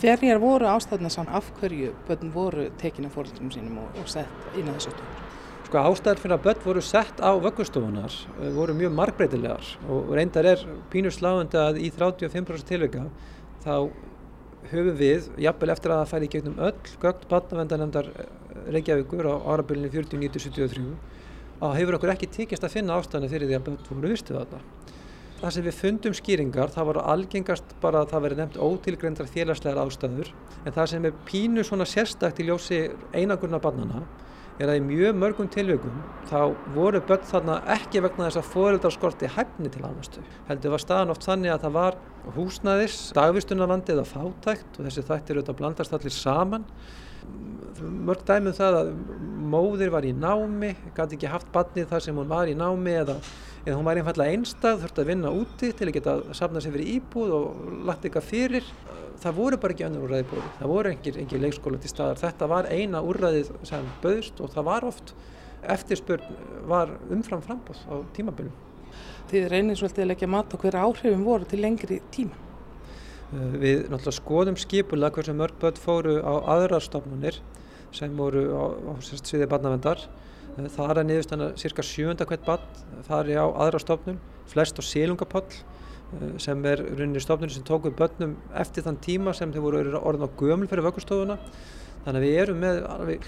Hverjar 0.00 0.40
voru 0.42 0.68
ástæðuna 0.70 1.10
sann 1.10 1.30
af 1.34 1.48
hverju 1.60 1.92
börn 2.06 2.32
voru 2.34 2.68
tekin 2.80 3.08
af 3.08 3.16
fóröldum 3.16 3.50
sínum 3.54 3.80
og, 3.82 3.98
og 4.00 4.10
sett 4.10 4.58
inn 4.58 4.70
á 4.70 4.74
þessu 4.76 4.94
stöður? 4.94 5.24
Sko 5.66 5.80
ástæðar 5.82 6.20
fyrir 6.22 6.36
að 6.36 6.42
börn 6.44 6.60
voru 6.62 6.82
sett 6.84 7.18
á 7.18 7.34
vöggustofunar 7.42 8.12
eh, 8.38 8.50
voru 8.54 8.74
mjög 8.78 8.92
margbreytilegar 8.94 9.70
og 9.90 10.12
reyndar 10.14 10.46
er 10.46 10.60
pínur 10.92 11.10
sláðandi 11.10 11.58
að 11.58 11.80
í 11.82 11.88
35% 11.90 12.68
tilvika 12.68 13.08
þá 13.64 13.88
höfum 14.70 14.94
við, 15.00 15.26
jafnvel 15.42 15.72
eftir 15.74 15.90
að 15.90 16.02
það 16.04 16.12
færi 16.12 16.28
í 16.28 16.30
gegnum 16.36 16.60
öll 16.68 16.92
gögn 17.02 17.26
barnavendanemndar 17.32 18.10
eh, 18.14 18.28
Reykjavíkur 18.76 19.26
á 19.26 19.34
árabilinu 19.56 19.90
49-73 19.90 20.84
að 21.66 21.74
hefur 21.80 21.98
okkur 21.98 22.12
ekki 22.14 22.28
tíkist 22.36 22.66
að 22.66 22.76
finna 22.76 23.00
ástæðana 23.00 23.30
fyrir 23.32 23.50
því 23.50 23.58
að 23.58 23.64
börn 23.66 23.80
voru 23.88 24.12
vistuð 24.12 24.38
þarna. 24.38 24.62
Það 25.40 25.54
sem 25.56 25.66
við 25.66 25.76
fundum 25.80 26.14
skýringar, 26.16 26.70
það 26.72 26.86
voru 26.92 27.02
algengast 27.10 27.74
bara 27.82 28.04
að 28.04 28.14
það 28.14 28.22
veri 28.24 28.38
nefnt 28.38 28.60
ótilgreyndar 28.62 29.28
félagslegar 29.34 29.82
ástæður 29.82 30.30
en 30.62 30.78
það 30.78 30.88
sem 30.92 31.10
er 31.10 31.18
pínu 31.26 31.66
svona 31.66 31.88
sérstakt 31.90 32.40
í 32.40 32.46
ljósi 32.46 32.80
einangurna 33.12 33.60
barnana 33.60 34.04
er 34.56 34.70
að 34.72 34.78
í 34.78 34.84
mjög 34.86 35.16
mörgum 35.20 35.48
tilvökum 35.52 35.96
þá 36.30 36.54
voru 36.74 37.00
börn 37.04 37.26
þarna 37.28 37.56
ekki 37.76 38.00
vegna 38.04 38.28
þess 38.28 38.40
að 38.40 38.50
fóreldarskorti 38.54 39.30
hæfni 39.34 39.70
til 39.72 39.84
annastu. 39.84 40.22
Heldur 40.48 40.72
var 40.72 40.82
staðan 40.82 41.12
oft 41.12 41.26
þannig 41.26 41.52
að 41.52 41.66
það 41.66 41.74
var 41.76 41.98
húsnæðis, 42.36 43.00
dagvistunarvandi 43.16 43.94
eða 43.94 44.06
fátækt 44.08 44.78
og 44.78 44.88
þessi 44.88 45.04
þættir 45.06 45.40
auðvitað 45.40 45.58
blandast 45.60 45.96
allir 45.96 46.14
saman. 46.14 46.64
Mörg 48.06 48.22
dæmið 48.24 48.52
um 48.54 48.56
það 48.56 48.78
að 48.80 48.90
móðir 49.52 49.92
var 49.92 50.06
í 50.06 50.14
námi, 50.16 50.72
gæti 50.96 51.18
ekki 51.18 51.30
haft 51.30 51.50
badnið 51.54 51.90
þar 51.90 52.04
sem 52.06 52.16
hún 52.16 52.30
var 52.30 52.48
í 52.48 52.56
námi 52.56 52.94
eða, 53.02 53.16
eða 53.66 53.76
hún 53.76 53.86
var 53.86 54.00
einfallega 54.00 54.36
einstað, 54.36 54.80
þurfti 54.84 55.02
að 55.02 55.10
vinna 55.12 55.32
úti 55.34 55.72
til 55.76 55.90
að 55.90 55.96
geta 55.98 56.16
safna 56.38 56.62
sér 56.62 56.74
fyrir 56.78 56.94
íbúð 56.96 57.34
og 57.36 57.74
lagt 57.90 58.06
eitthvað 58.06 58.30
fyrir. 58.30 58.70
Það 59.22 59.36
voru 59.38 59.58
bara 59.60 59.74
ekki 59.74 59.86
önnur 59.86 60.06
úrræði 60.06 60.26
búið, 60.30 60.46
það 60.58 60.72
voru 60.72 60.92
engin 60.92 61.42
leikskóla 61.42 61.80
til 61.80 61.90
staðar. 61.90 62.20
Þetta 62.20 62.48
var 62.52 62.68
eina 62.68 63.02
úrræðið 63.04 63.52
sem 63.68 63.86
bauðst 64.02 64.40
og 64.44 64.52
það 64.52 64.66
var 64.68 64.86
oft 64.88 65.14
eftirspurn 65.72 66.40
var 66.68 66.92
umfram 67.10 67.42
frambóð 67.44 67.80
á 67.88 67.94
tímabölum. 68.16 68.52
Þið 69.30 69.46
reynir 69.50 69.78
svolítið 69.78 70.04
að 70.04 70.10
leggja 70.12 70.28
mat 70.30 70.52
á 70.52 70.56
hverja 70.60 70.82
áhrifum 70.86 71.24
voru 71.26 71.48
til 71.48 71.62
lengri 71.62 72.00
tíma? 72.14 72.36
Eh, 73.32 73.56
við 73.58 73.88
náttúrulega 73.90 74.18
skoðum 74.20 74.58
skipulega 74.60 75.16
hversu 75.16 75.34
mörg 75.34 75.56
börn 75.62 75.80
fóru 75.82 76.20
á 76.22 76.34
aðrar 76.54 76.84
stofnunir 76.84 77.40
sem 77.96 78.12
voru 78.16 78.44
á, 78.54 78.64
á 78.86 78.92
sviðið 79.02 79.48
barnavendar. 79.50 80.04
Eh, 80.56 80.68
það 80.70 80.92
er 80.92 81.00
að 81.00 81.08
niðurstanna 81.08 81.48
cirka 81.58 81.82
sjönda 81.82 82.28
hvert 82.28 82.46
barn 82.46 83.02
fari 83.08 83.34
á 83.34 83.46
aðra 83.50 83.82
stofnun, 83.82 84.20
flest 84.46 84.78
á 84.78 84.82
sílungapoll 84.84 85.48
sem 86.42 86.62
er 86.70 86.82
rauninni 86.84 87.20
stofnun 87.22 87.50
sem 87.50 87.64
tók 87.66 87.88
við 87.88 87.96
börnum 87.98 88.36
eftir 88.54 88.84
þann 88.86 89.00
tíma 89.02 89.34
sem 89.34 89.52
þau 89.52 89.62
voru 89.64 89.82
orðin 89.98 90.28
á 90.28 90.36
gömul 90.38 90.68
fyrir 90.70 90.86
vökkustofuna. 90.86 91.38
Þannig 92.06 92.20
að 92.20 92.26
við 92.26 92.40
erum 92.42 92.60
með 92.62 92.76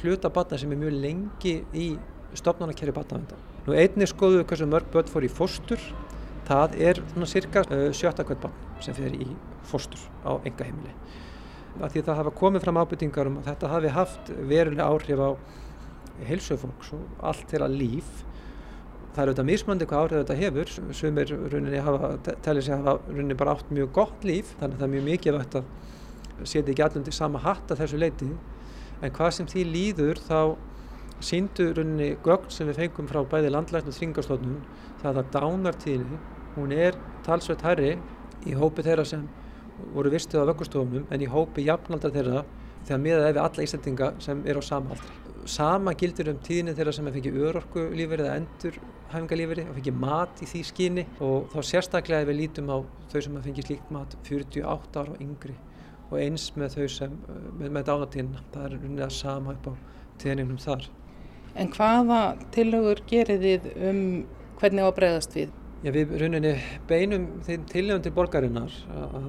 hluta 0.03 0.31
barna 0.31 0.59
sem 0.61 0.73
er 0.73 0.79
mjög 0.79 0.99
lengi 1.03 1.55
í 1.75 1.89
stofnanakerri 2.39 2.95
barnavendar. 2.95 3.41
Nú 3.67 3.75
einnig 3.75 4.11
skoðum 4.13 4.43
við 4.43 4.51
hversu 4.53 4.69
mörg 4.71 4.93
börn 4.93 5.11
fóru 5.11 5.27
í 5.27 5.33
fóstur. 5.33 5.83
Það 6.49 6.77
er 6.81 7.01
svona 7.11 7.29
cirka 7.29 7.65
sjötta 7.97 8.25
hvert 8.25 8.45
barn 8.45 8.85
sem 8.85 8.97
fyrir 8.97 9.27
í 9.27 9.29
fóstur 9.69 10.01
á 10.23 10.39
enga 10.39 10.69
heimili. 10.69 10.95
Að 11.83 11.97
því 11.97 12.05
það 12.07 12.21
hafa 12.23 12.35
komið 12.39 12.65
fram 12.65 12.79
ábyrtingar 12.81 13.29
um 13.31 13.41
að 13.41 13.51
þetta 13.51 13.73
hafi 13.75 13.91
haft 13.95 14.31
verulega 14.49 14.87
áhrif 14.87 15.21
á 15.21 15.31
heilsöfólks 16.29 16.95
og 16.97 17.27
allt 17.29 17.51
þeirra 17.51 17.69
líf. 17.71 18.23
Það 19.19 19.25
er 19.25 19.31
auðvitað 19.33 19.47
mismandi 19.49 19.87
hvað 19.91 20.01
áhrif 20.05 20.21
þetta 20.21 20.35
hefur. 20.39 20.69
Sumir 20.95 21.31
rauninni 21.51 21.79
hafa, 21.83 22.09
tellir 22.23 22.63
sig 22.63 22.75
að 22.77 22.85
hafa 22.85 23.09
rauninni 23.09 23.37
bara 23.41 23.55
átt 23.57 23.71
mjög 23.75 23.89
gott 23.97 24.27
líf 24.29 24.53
þannig 24.61 24.77
að 24.77 24.83
það 24.83 24.85
er 24.87 24.93
mjög 24.93 25.07
mikið 25.09 25.35
vett 25.35 25.57
að 25.59 26.45
setja 26.45 26.71
ekki 26.71 26.85
allundi 26.85 27.15
sama 27.17 27.41
hatt 27.43 27.73
að 27.75 27.81
þessu 27.81 27.99
leiti. 27.99 28.29
En 29.03 29.15
hvað 29.17 29.33
sem 29.35 29.49
því 29.51 29.65
líður 29.73 30.21
þá 30.23 30.39
síndu 31.31 31.67
rauninni 31.75 32.13
gögn 32.23 32.53
sem 32.55 32.71
við 32.71 32.79
fengum 32.79 33.09
frá 33.11 33.19
bæði 33.33 33.51
landlækn 33.51 33.91
og 33.91 33.97
þringarstofnun 33.97 34.61
það 35.01 35.19
að 35.25 35.33
dánartíðinni, 35.35 36.19
hún 36.55 36.77
er 36.77 37.01
talsveit 37.27 37.65
herri 37.67 37.97
í 38.47 38.55
hópi 38.55 38.85
þeirra 38.87 39.07
sem 39.17 39.25
voru 39.97 40.13
vistuð 40.15 40.47
á 40.47 40.49
vöggustofnum 40.53 41.11
en 41.11 41.27
í 41.27 41.31
hópi 41.33 41.67
jafnaldra 41.67 42.13
þeirra 42.15 42.45
þegar 42.85 43.03
miðað 43.03 43.27
við 43.33 43.43
alla 43.49 43.67
ísendinga 43.67 44.13
sem 44.23 44.47
er 44.47 44.59
á 44.59 44.63
sama 44.63 44.95
aldri. 44.95 45.19
Sama 45.49 45.99
gildir 45.99 46.31
um 46.31 46.39
tíðinni 46.39 46.77
þeirra 46.79 46.95
sem 46.95 47.11
er 47.11 47.19
fengið 47.19 47.43
örorku 47.49 47.89
lífeyri 47.99 48.23
eða 48.23 48.39
endur 48.45 48.79
hæfingalífeyri 49.12 49.65
og 49.69 49.77
fengið 49.79 50.00
mat 50.03 50.43
í 50.45 50.49
því 50.49 50.62
skyni 50.69 51.05
og 51.25 51.49
þá 51.53 51.59
sérstaklega 51.71 52.25
ef 52.25 52.29
við 52.31 52.41
lítum 52.43 52.73
á 52.73 52.79
þau 53.12 53.21
sem 53.25 53.38
er 53.38 53.47
fengið 53.47 53.69
slíkt 53.69 53.93
mat 53.95 54.17
48 54.29 55.00
ára 55.00 55.15
og 55.15 55.23
yngri 55.25 55.57
og 56.09 56.17
eins 56.21 56.49
með 56.57 56.77
þau 56.77 56.88
sem 56.93 57.15
með, 57.59 57.71
með 57.77 57.87
dánatíðina. 57.88 58.45
Það 58.53 58.67
er 58.67 58.77
unnið 58.79 59.05
að 59.07 59.15
sama 59.19 59.55
upp 59.55 59.69
á 59.69 59.73
tíðningnum 60.23 60.61
þar. 60.62 60.88
En 61.59 61.73
hvaða 61.75 62.21
tillögur 62.55 63.03
gerir 63.09 63.41
þið 63.43 63.69
um 63.88 64.03
hvernig 64.61 64.88
á 64.88 64.91
bregðast 64.95 65.37
við? 65.37 65.53
Já, 65.85 65.93
við 65.95 66.15
rauninni 66.19 66.55
beinum 66.88 67.29
þeim 67.47 67.67
tillögum 67.71 68.05
til 68.05 68.15
borgarinnar 68.17 68.79
að 68.99 69.29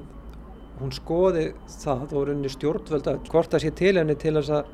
hún 0.80 0.94
skoði 0.96 1.50
það 1.80 2.14
og 2.16 2.28
rauninni 2.28 2.50
stjórnvöld 2.50 3.10
að 3.10 3.20
hvort 3.30 3.52
það 3.52 3.64
sé 3.64 3.72
til 3.78 3.92
henni 4.00 4.16
til 4.18 4.34
þess 4.38 4.54
að 4.58 4.72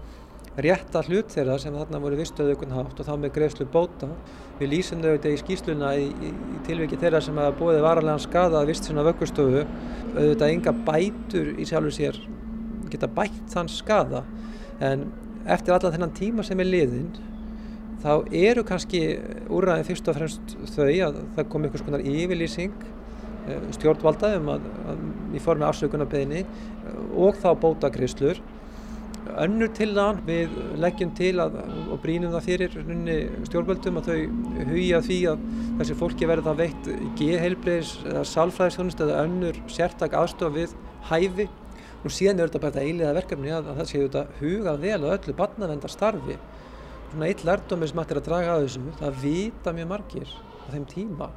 rétta 0.64 1.02
hlut 1.04 1.32
þeirra 1.34 1.58
sem 1.60 1.74
þarna 1.76 2.00
voru 2.00 2.16
vistuðu 2.18 2.54
ykkur 2.54 2.72
hátt 2.72 3.00
og 3.02 3.08
þá 3.08 3.12
með 3.20 3.34
greiðslu 3.34 3.66
bóta. 3.72 4.08
Við 4.60 4.72
lýsum 4.72 5.02
þau 5.04 5.10
þetta 5.10 5.32
í 5.32 5.38
skýsluna 5.42 5.92
í, 6.00 6.08
í, 6.08 6.32
í 6.32 6.62
tilviki 6.66 6.98
þeirra 7.00 7.20
sem 7.24 7.36
hafa 7.40 7.54
búið 7.58 7.82
vararlegan 7.84 8.22
skada 8.24 8.62
að 8.62 8.72
vist 8.72 8.88
sinna 8.88 9.04
vöggustofu 9.06 9.66
auðvitað 10.16 10.48
enga 10.48 10.74
bætur 10.88 11.52
í 11.60 11.68
sjálfu 11.68 11.92
sér 11.98 12.20
geta 12.90 13.10
bætt 13.10 13.40
þann 13.52 13.68
skada 13.68 14.22
en 14.80 15.08
eftir 15.44 15.74
allan 15.74 15.92
þennan 15.92 16.14
tíma 16.16 16.44
sem 16.46 16.60
er 16.62 16.70
liðinn 16.70 17.10
þá 18.00 18.12
eru 18.30 18.62
kannski 18.66 19.02
úrræðin 19.52 19.88
fyrst 19.88 20.08
og 20.08 20.16
fremst 20.16 20.56
þau 20.72 20.86
að 20.86 21.18
það 21.36 21.50
kom 21.52 21.66
einhvers 21.66 21.84
konar 21.84 22.04
yfirlýsing 22.06 22.86
Eh, 23.46 23.66
stjórnvaldaðum 23.76 24.48
að, 24.50 24.64
að 24.90 25.02
í 25.38 25.40
formi 25.42 25.66
afsökunarbeginni 25.68 26.40
og 27.14 27.36
þá 27.38 27.52
bótakriðslur. 27.62 28.40
Önnur 29.36 29.70
til 29.74 29.90
þann 29.96 30.22
við 30.26 30.54
leggjum 30.80 31.12
til 31.18 31.32
að, 31.42 31.58
og 31.92 32.00
brínum 32.02 32.32
það 32.34 32.46
fyrir 32.46 32.76
stjórnvöldum 33.48 34.00
að 34.00 34.10
þau 34.10 34.66
hugja 34.70 35.00
því 35.04 35.18
að 35.32 35.46
þessi 35.80 35.96
fólki 36.00 36.28
verða 36.30 36.54
veitt 36.56 36.90
geðheilbreyðis 37.18 37.92
eða 38.06 38.24
sálfræðisjónist 38.32 39.02
eða 39.04 39.22
önnur 39.26 39.60
sértak 39.72 40.16
aðstofa 40.16 40.54
við 40.56 40.76
hæfi. 41.10 41.48
Nú 42.04 42.12
síðan 42.12 42.40
er 42.40 42.50
þetta 42.50 42.62
bara 42.62 42.76
þetta 42.76 42.86
eiliða 42.86 43.16
verkefni 43.16 43.52
að, 43.52 43.72
að 43.72 43.80
það 43.80 43.90
séu 43.90 44.04
þetta 44.06 44.24
hugað 44.40 44.84
vel 44.86 45.00
og 45.00 45.16
öllu 45.16 45.36
barnavendar 45.40 45.92
starfi. 45.92 46.38
Svona 47.10 47.30
eitt 47.30 47.44
lærdomi 47.46 47.90
sem 47.90 48.02
ættir 48.02 48.20
að 48.20 48.28
draga 48.30 48.54
að 48.54 48.66
þessu, 48.66 48.84
það 49.00 49.20
vita 49.24 49.74
mjög 49.74 49.90
margir 49.90 50.32
á 50.36 50.66
þeim 50.72 50.86
tíma 50.90 51.30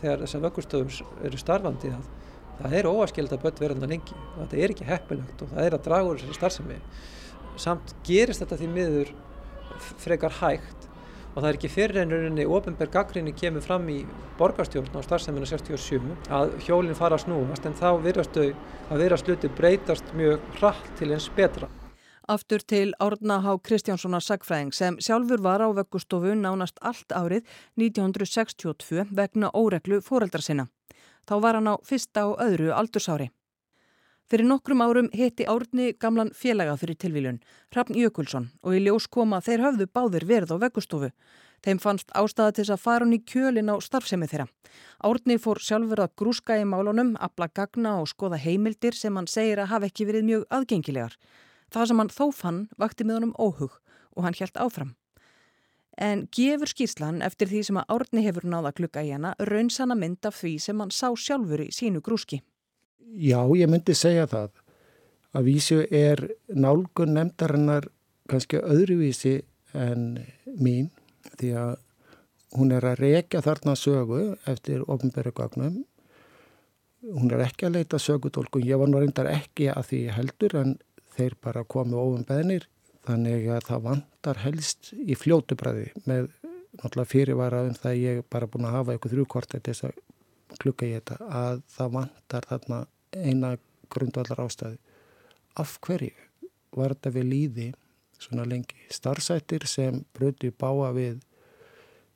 þegar 0.00 0.22
þessar 0.24 0.46
vöggustöðum 0.46 1.26
eru 1.26 1.40
starfandi 1.40 1.92
að 1.94 2.08
það 2.56 2.78
er 2.78 2.88
óaskild 2.90 3.34
að 3.34 3.44
börn 3.44 3.60
verða 3.60 3.90
lengi 3.90 4.16
og 4.16 4.40
þetta 4.40 4.58
er 4.62 4.74
ekki 4.74 4.88
heppilegt 4.88 5.44
og 5.44 5.52
það 5.52 5.68
er 5.68 5.76
að 5.76 5.84
draga 5.86 6.10
úr 6.10 6.20
þessari 6.20 6.38
starfsemi 6.38 6.78
samt 7.60 7.94
gerist 8.06 8.42
þetta 8.42 8.60
því 8.60 8.72
miður 8.72 9.14
frekar 10.02 10.36
hægt 10.40 10.86
og 11.36 11.42
það 11.42 11.48
er 11.50 11.58
ekki 11.58 11.72
fyrir 11.72 12.00
en 12.00 12.12
rauninni 12.14 12.46
ofinberg 12.48 12.92
gaggrinni 12.94 13.34
kemur 13.36 13.64
fram 13.64 13.88
í 13.92 13.98
borgarstjórn 14.38 14.96
á 14.96 15.00
starfsemina 15.04 15.48
67 15.48 16.30
að 16.32 16.54
hjólinn 16.64 16.96
fara 16.96 17.18
að 17.18 17.26
snúast 17.26 17.66
en 17.68 17.76
þá 17.76 17.90
virðast 18.04 18.36
þau 18.36 18.46
að 18.94 19.02
vera 19.04 19.18
sluti 19.20 19.52
breytast 19.58 20.14
mjög 20.16 20.46
hratt 20.60 20.94
til 21.00 21.12
eins 21.12 21.28
betra 21.36 21.68
Aftur 22.26 22.58
til 22.58 22.90
Árna 22.98 23.36
Há 23.38 23.52
Kristjánssonar 23.62 24.24
sagfræðing 24.24 24.72
sem 24.74 24.96
sjálfur 24.98 25.38
var 25.44 25.62
á 25.62 25.70
vöggustofu 25.70 26.32
nánast 26.34 26.80
allt 26.82 27.14
árið 27.14 27.46
1962 27.78 29.06
vegna 29.14 29.52
óreglu 29.54 30.00
fóreldra 30.02 30.42
sinna. 30.42 30.66
Þá 31.22 31.34
var 31.44 31.60
hann 31.60 31.70
á 31.70 31.78
fyrsta 31.86 32.26
og 32.26 32.42
öðru 32.42 32.74
aldursári. 32.74 33.30
Fyrir 34.26 34.42
nokkrum 34.42 34.80
árum 34.82 35.06
hitti 35.14 35.44
Árni 35.46 35.92
gamlan 36.02 36.32
félaga 36.34 36.72
fyrir 36.74 36.96
tilvílun, 36.98 37.36
Hrafn 37.70 37.94
Jökulsson 37.94 38.48
og 38.66 38.74
í 38.74 38.80
ljós 38.82 39.04
koma 39.06 39.38
þeir 39.38 39.62
höfðu 39.62 39.86
báðir 39.86 40.26
verð 40.26 40.50
á 40.50 40.56
vöggustofu. 40.64 41.12
Þeim 41.62 41.78
fannst 41.78 42.10
ástæða 42.10 42.56
til 42.56 42.64
þess 42.64 42.74
að 42.74 42.82
fara 42.82 43.06
hann 43.06 43.14
í 43.14 43.20
kjölin 43.22 43.70
á 43.70 43.78
starfsemi 43.78 44.26
þeirra. 44.26 44.48
Árni 45.06 45.36
fór 45.38 45.62
sjálfur 45.62 46.02
að 46.02 46.16
grúska 46.18 46.56
í 46.58 46.64
málunum, 46.66 47.14
abla 47.22 47.46
gagna 47.54 48.00
og 48.00 48.10
skoða 48.10 48.42
heimildir 48.42 48.98
sem 48.98 49.14
hann 49.14 49.30
segir 49.30 49.62
að 49.62 49.70
hafa 49.76 49.90
ekki 49.92 50.08
verið 50.10 50.26
mjög 50.26 50.44
aðgengilegar. 50.58 51.14
Það 51.70 51.86
sem 51.86 52.02
hann 52.02 52.12
þó 52.18 52.26
fann 52.34 52.60
vakti 52.82 53.06
með 53.06 53.20
honum 53.20 53.36
óhug 53.38 53.78
og 54.16 54.26
hann 54.26 54.38
helt 54.40 54.58
áfram. 54.58 54.96
En 55.96 56.26
gefur 56.34 56.74
skýrslan 56.74 57.22
eftir 57.22 57.46
því 57.46 57.62
sem 57.70 57.78
að 57.78 57.94
Árni 57.94 58.26
hefur 58.26 58.50
náða 58.50 58.74
klukka 58.74 59.06
í 59.06 59.14
hana 59.14 59.36
raunsanna 59.38 59.94
mynd 59.94 60.26
af 60.26 60.42
því 60.42 60.58
sem 60.66 60.82
hann 60.82 60.90
sá 60.90 61.14
sjálfur 61.14 61.62
í 61.62 61.70
sínu 61.70 62.02
grúski. 62.02 62.42
Já, 63.14 63.40
ég 63.54 63.70
myndi 63.70 63.94
segja 63.94 64.26
það. 64.30 64.50
Að 65.36 65.48
vísu 65.50 65.80
er 65.94 66.22
nálgun 66.48 67.14
nefndarinnar 67.14 67.88
kannski 68.30 68.58
öðruvísi 68.58 69.40
en 69.76 70.16
mín 70.58 70.88
því 71.36 71.52
að 71.60 71.74
hún 72.56 72.72
er 72.72 72.86
að 72.88 73.02
reyka 73.02 73.42
þarna 73.44 73.76
sögu 73.78 74.22
eftir 74.48 74.82
ofnbærugagnum. 74.90 75.84
Hún 77.06 77.30
er 77.30 77.44
ekki 77.46 77.68
að 77.68 77.78
leita 77.78 78.00
sögutólkun. 78.02 78.64
Ég 78.66 78.80
var 78.80 78.90
nú 78.90 79.02
reyndar 79.02 79.28
ekki 79.30 79.68
að 79.70 79.90
því 79.90 80.00
heldur 80.16 80.56
en 80.62 80.74
þeir 81.16 81.36
bara 81.42 81.64
komu 81.64 82.00
ofum 82.00 82.24
beðnir 82.26 82.66
þannig 83.06 83.46
að 83.54 83.68
það 83.68 83.86
vantar 83.86 84.42
helst 84.42 84.90
í 84.96 85.14
fljótubræði 85.14 85.86
með 86.08 86.28
náttúrulega 86.76 87.10
fyrirvara 87.12 87.62
um 87.68 87.76
það 87.78 88.00
ég 88.02 88.20
bara 88.32 88.48
búin 88.50 88.66
að 88.68 88.76
hafa 88.80 88.94
eitthvað 88.94 89.14
þrjúkvart 89.14 89.56
að 89.56 90.02
klukka 90.60 90.86
í 90.86 90.94
þetta 90.96 91.16
að 91.40 91.62
það 91.76 91.94
vantar 91.96 92.48
þarna 92.50 92.80
eina 93.24 93.56
grundvallar 93.92 94.42
ástæði. 94.44 94.78
Af 95.56 95.78
hverju 95.84 96.12
var 96.76 96.94
þetta 96.94 97.12
við 97.14 97.28
líði 97.30 97.66
svona 98.20 98.46
lengi? 98.48 98.78
Starfsættir 98.92 99.66
sem 99.70 100.02
bröti 100.16 100.50
báa 100.50 100.92
við 100.96 101.20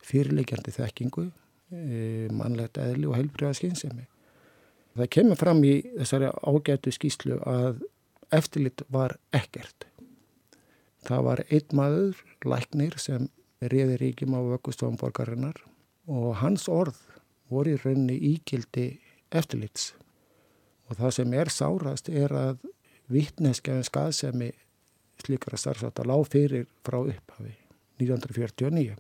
fyrirleikjandi 0.04 0.72
þekkingu, 0.74 1.26
e, 1.72 2.28
mannlegt 2.32 2.80
eðli 2.80 3.08
og 3.08 3.16
heilbriðaskinsemi. 3.18 4.06
Það 4.96 5.10
kemur 5.16 5.38
fram 5.38 5.62
í 5.64 5.74
þessari 5.98 6.30
ágætu 6.42 6.92
skýslu 6.92 7.38
að 7.46 7.84
eftirlit 8.34 8.82
var 8.92 9.16
ekkert. 9.36 9.86
Það 11.06 11.22
var 11.26 11.44
einn 11.48 11.76
maður, 11.76 12.18
læknir, 12.44 12.96
sem 13.00 13.28
reyði 13.60 13.96
ríkjum 14.00 14.36
á 14.36 14.40
vöggustofan 14.54 14.98
borgarinnar 15.00 15.56
og 16.10 16.34
hans 16.40 16.66
orð 16.68 16.98
voru 17.52 17.74
í 17.74 17.80
rauninni 17.80 18.16
íkildi 18.34 18.86
eftirlits. 19.30 19.92
Og 20.90 20.98
það 20.98 21.14
sem 21.16 21.36
er 21.38 21.52
sárast 21.54 22.10
er 22.10 22.34
að 22.34 22.66
vittneskjaðin 23.10 23.86
skaðsemi 23.86 24.50
slíkara 25.20 25.58
starfsáta 25.60 26.06
lág 26.08 26.26
fyrir 26.30 26.66
frá 26.86 26.98
upphafi 27.00 27.54
1949. 28.00 28.96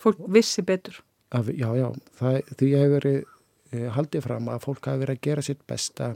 Fólk 0.00 0.20
vissi 0.28 0.62
betur? 0.66 1.00
Að, 1.34 1.52
já, 1.56 1.68
já, 1.74 1.88
það, 2.18 2.40
því 2.60 2.70
hefur 2.76 2.94
verið 2.96 3.20
e, 3.72 3.84
haldið 3.96 4.26
fram 4.26 4.50
að 4.52 4.64
fólk 4.66 4.88
hafi 4.90 5.02
verið 5.02 5.16
að 5.16 5.24
gera 5.26 5.44
sitt 5.46 5.62
besta, 5.66 6.10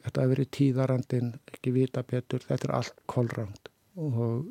þetta 0.00 0.22
hafi 0.22 0.32
verið 0.32 0.52
tíðarandin, 0.56 1.32
ekki 1.52 1.74
vita 1.76 2.02
betur, 2.06 2.42
þetta 2.48 2.70
er 2.70 2.76
allt 2.80 3.02
kolrand 3.10 3.70
og 3.96 4.46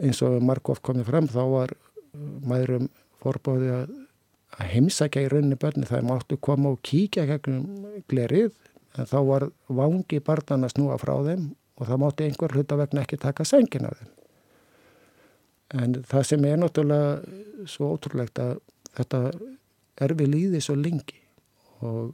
eins 0.00 0.22
og 0.24 0.38
Markov 0.44 0.80
komið 0.84 1.08
fram 1.08 1.28
þá 1.30 1.42
var 1.52 1.74
maðurum 2.48 2.88
forbóðið 3.22 3.74
að, 3.76 3.94
heimsækja 4.68 5.22
í 5.24 5.28
rauninni 5.32 5.56
börni 5.56 5.88
það 5.88 6.08
máttu 6.10 6.36
koma 6.36 6.74
og 6.74 6.82
kíkja 6.84 7.24
gegnum 7.30 7.86
glerið 8.10 8.50
en 8.98 9.08
þá 9.08 9.18
var 9.28 9.48
vangi 9.68 10.20
barnan 10.24 10.66
að 10.66 10.74
snúa 10.76 10.98
frá 11.00 11.14
þeim 11.26 11.50
og 11.78 11.88
það 11.88 12.02
mátti 12.02 12.26
einhver 12.28 12.56
hluta 12.56 12.78
vegna 12.80 13.04
ekki 13.04 13.20
taka 13.20 13.46
sengin 13.48 13.88
af 13.88 13.98
þeim. 14.00 14.10
En 15.82 15.94
það 16.04 16.26
sem 16.28 16.44
er 16.44 16.58
náttúrulega 16.60 17.68
svo 17.70 17.94
ótrúlegt 17.94 18.40
að 18.42 18.58
þetta 18.98 19.22
er 20.04 20.14
við 20.18 20.34
líðið 20.34 20.66
svo 20.66 20.76
lengi 20.76 21.20
og 21.82 22.12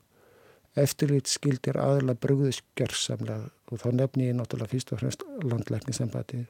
eftirlít 0.79 1.31
skildir 1.31 1.79
aðla 1.83 2.15
brugðuskjörsamlega 2.23 3.51
og 3.69 3.83
þá 3.83 3.89
nefni 3.99 4.29
ég 4.29 4.39
náttúrulega 4.39 4.73
fyrst 4.73 4.93
og 4.95 5.03
fremst 5.03 5.25
landlæknisembati 5.43 6.45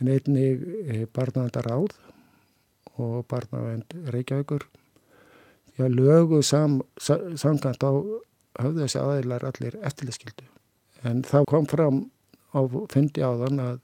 en 0.00 0.10
einnig 0.10 0.64
eh, 0.88 1.06
barnavendar 1.14 1.68
áð 1.70 1.94
og 3.00 3.24
barnavend 3.30 3.94
Reykjavíkur 4.12 4.66
að 5.80 5.94
lögu 5.96 6.42
sam, 6.44 6.80
samkant 7.00 7.80
á 7.80 7.92
höfðu 8.58 8.86
þessi 8.86 9.02
aðeinar 9.02 9.46
allir 9.50 9.78
eftirlitskildu 9.86 10.48
en 11.06 11.22
það 11.26 11.46
kom 11.50 11.68
fram 11.70 12.02
á 12.50 12.60
fundi 12.90 13.22
áðan 13.24 13.62
að 13.62 13.76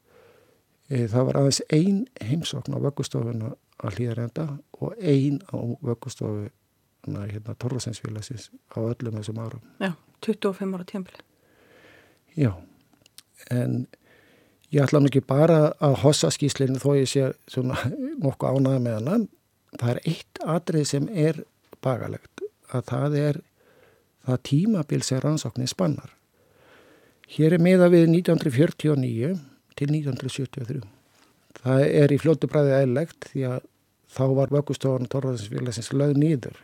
e, 0.90 1.06
það 1.10 1.28
var 1.28 1.40
aðeins 1.40 1.62
ein 1.72 2.02
heimsókn 2.22 2.76
á 2.76 2.78
vöggustofuna 2.82 3.52
að 3.84 3.98
hlýðarenda 3.98 4.46
og 4.80 4.96
ein 5.00 5.40
á 5.52 5.56
vöggustofuna 5.84 7.26
hérna 7.30 7.56
Torlasensfélagsins 7.60 8.50
á 8.72 8.78
öllum 8.80 9.20
þessum 9.20 9.40
árum. 9.42 9.62
Já, 9.80 9.92
25 10.24 10.74
ára 10.74 10.88
tímpil. 10.88 11.20
Já, 12.36 12.52
en 13.50 13.86
ég 14.72 14.82
ætla 14.82 15.00
nú 15.00 15.10
ekki 15.10 15.24
bara 15.24 15.72
að 15.80 16.00
hossa 16.02 16.32
skýslinu 16.34 16.80
þó 16.82 16.90
ég 16.98 17.10
sé 17.10 17.30
svona 17.52 17.78
nokkuð 18.24 18.58
ánæða 18.58 18.84
með 18.88 19.10
hann. 19.12 19.28
Það 19.76 19.92
er 19.92 20.02
eitt 20.08 20.42
atrið 20.56 20.88
sem 20.88 21.10
er 21.12 21.44
bagalegt 21.84 22.42
að 22.74 22.88
það 22.90 23.18
er 23.20 23.40
það 24.26 24.42
tímabil 24.50 25.02
sem 25.06 25.20
rannsóknin 25.22 25.70
spannar. 25.70 26.12
Hér 27.36 27.56
er 27.56 27.62
miða 27.62 27.88
við 27.90 28.08
1949 28.12 29.32
til 29.76 29.88
1973. 29.90 30.82
Það 31.56 31.84
er 32.02 32.14
í 32.14 32.20
fljótu 32.22 32.50
bræði 32.50 32.76
eðlegt 32.76 33.30
því 33.32 33.46
að 33.50 33.64
þá 34.16 34.24
var 34.38 34.52
vöggustofan 34.54 35.10
Torfaðinsfélagsins 35.10 35.92
lögð 35.96 36.20
nýður 36.22 36.60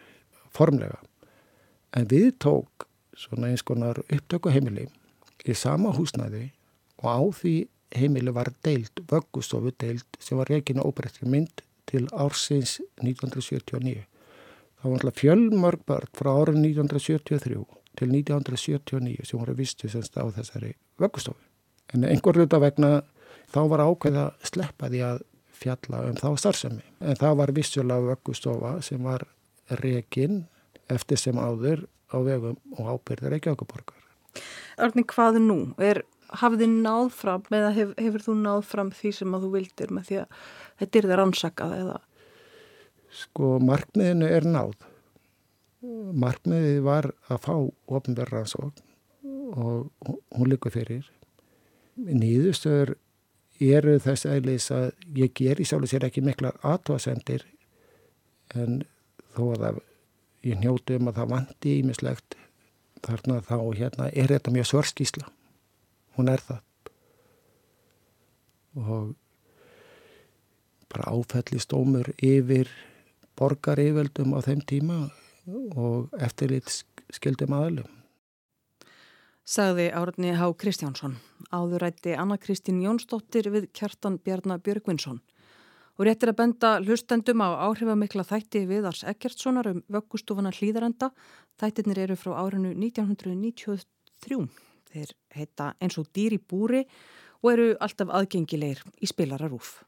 formlega. 0.54 1.00
En 1.96 2.06
við 2.08 2.30
tók 2.42 2.86
svona 3.18 3.50
eins 3.50 3.64
konar 3.66 4.00
upptöku 4.06 4.52
heimili 4.52 4.86
í 5.44 5.56
sama 5.58 5.92
húsnæði 5.96 6.50
og 7.02 7.08
á 7.10 7.20
því 7.40 7.56
heimili 7.98 8.32
var 8.32 8.52
deild, 8.64 9.02
vöggustofu 9.10 9.74
deild 9.80 10.06
sem 10.22 10.38
var 10.38 10.48
reygin 10.48 10.80
og 10.80 10.92
óbreyttri 10.92 11.28
mynd 11.28 11.64
til 11.90 12.06
ársins 12.12 12.78
1979. 13.02 14.06
Það 14.82 14.90
var 14.90 14.98
alltaf 14.98 15.20
fjölmörg 15.20 15.82
börn 15.86 16.08
frá 16.18 16.30
árið 16.34 16.56
1973 16.58 17.60
til 18.00 18.08
1979 18.10 19.28
sem 19.28 19.38
voru 19.38 19.54
vistu 19.54 19.90
semst 19.92 20.16
á 20.18 20.26
þessari 20.26 20.72
vöggustofu. 20.98 21.38
En 21.94 22.06
einhver 22.08 22.40
hluta 22.40 22.58
vegna 22.58 22.90
þá 23.52 23.60
var 23.70 23.84
ákveð 23.84 24.18
að 24.24 24.48
sleppa 24.48 24.90
því 24.90 25.04
að 25.06 25.22
fjalla 25.62 26.02
um 26.08 26.18
þá 26.18 26.28
starfsemi. 26.40 26.82
En 26.98 27.18
það 27.20 27.38
var 27.42 27.54
vissulega 27.54 28.08
vöggustofa 28.08 28.74
sem 28.82 29.06
var 29.06 29.26
rekin 29.82 30.46
eftir 30.90 31.20
sem 31.20 31.38
áður 31.38 31.86
á 32.10 32.18
vegum 32.26 32.58
og 32.74 32.96
ábyrðir 32.96 33.38
ekki 33.38 33.52
okkurborgar. 33.52 34.00
Örni, 34.82 35.04
hvað 35.06 35.38
nú? 35.44 35.58
Er, 35.78 36.02
hafið 36.42 36.64
þið 36.64 36.78
náð 36.82 37.12
fram 37.14 37.44
eða 37.52 37.74
hef, 37.76 37.92
hefur 38.00 38.24
þú 38.26 38.38
náð 38.40 38.64
fram 38.66 38.90
því 38.96 39.12
sem 39.20 39.36
að 39.36 39.46
þú 39.46 39.52
vildir 39.56 39.92
með 39.94 40.08
því 40.08 40.24
að 40.24 40.40
þetta 40.82 40.98
er 40.98 41.08
það 41.08 41.20
rannsakað 41.22 41.76
eða? 41.78 42.00
Sko, 43.12 43.58
markmiðinu 43.60 44.28
er 44.28 44.46
náð 44.48 44.76
markmiðið 45.82 46.80
var 46.86 47.08
að 47.32 47.40
fá 47.42 47.54
ofnverðaransókn 47.96 48.90
og 49.58 50.10
hún 50.32 50.50
likur 50.50 50.74
fyrir. 50.74 51.06
Nýðustöður 51.96 52.94
eru 53.62 53.96
þess 54.02 54.26
aðlis 54.30 54.70
að 54.74 54.92
ég 55.18 55.34
ger 55.38 55.60
í 55.60 55.66
og 55.66 55.88
sér 55.90 56.06
ekki 56.08 56.22
miklar 56.24 56.56
aðtóasendir 56.66 57.44
en 58.54 58.82
þó 59.34 59.42
að 59.52 59.64
það, 59.64 59.80
ég 60.48 60.62
njótu 60.62 60.98
um 60.98 61.10
að 61.10 61.18
það 61.20 61.32
vandi 61.34 61.74
ímislegt 61.80 62.38
þarna 63.02 63.40
þá 63.42 63.58
hérna 63.78 64.08
er 64.12 64.30
þetta 64.30 64.54
mjög 64.54 64.70
svörskísla. 64.70 65.26
Hún 66.16 66.30
er 66.30 66.42
það. 66.46 66.62
Og 68.78 69.12
bara 70.92 71.10
áfællist 71.10 71.74
ómur 71.74 72.12
yfir 72.22 72.70
borgar 73.38 73.80
yfirveldum 73.82 74.34
á 74.36 74.40
þeim 74.44 74.62
tíma 74.68 74.98
og 75.76 76.12
eftirlit 76.22 76.70
skildum 77.12 77.54
aðalum. 77.56 77.90
Sagði 79.42 79.88
Árni 79.90 80.36
Há 80.38 80.46
Kristjánsson. 80.54 81.16
Áðurætti 81.50 82.14
Anna 82.14 82.38
Kristín 82.38 82.78
Jónsdóttir 82.84 83.50
við 83.50 83.66
kjartan 83.74 84.20
Bjarnar 84.22 84.62
Björgvinsson. 84.62 85.18
Og 85.98 86.06
réttir 86.06 86.30
að 86.30 86.38
benda 86.38 86.70
hlustendum 86.80 87.42
á 87.42 87.58
áhrifamikla 87.66 88.24
þætti 88.24 88.62
viðars 88.70 89.02
Ekkertssonar 89.02 89.68
um 89.68 89.82
vöggustofana 89.92 90.54
hlýðarenda. 90.54 91.10
Þættirnir 91.58 92.04
eru 92.06 92.16
frá 92.16 92.38
árinu 92.38 92.70
1993. 92.70 94.46
Þeir 94.92 95.14
heita 95.34 95.72
eins 95.82 95.98
og 95.98 96.08
dýr 96.14 96.38
í 96.38 96.40
búri 96.40 96.86
og 97.42 97.52
eru 97.52 97.72
alltaf 97.82 98.14
aðgengilegir 98.14 98.86
í 99.02 99.10
spilararúf. 99.10 99.82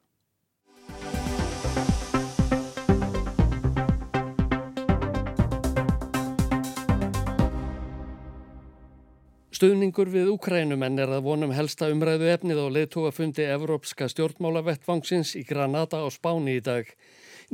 Stuðningur 9.55 10.09
við 10.11 10.33
Ukrænumenn 10.33 10.99
er 10.99 11.13
að 11.15 11.29
vonum 11.29 11.53
helsta 11.55 11.87
umræðu 11.93 12.27
efnið 12.33 12.59
og 12.59 12.73
leðtóafundi 12.75 13.45
Evrópska 13.55 14.09
stjórnmálavettvangsins 14.11 15.37
í 15.39 15.45
Granada 15.47 16.01
á 16.03 16.11
Spáni 16.11 16.57
í 16.59 16.65
dag. 16.65 16.91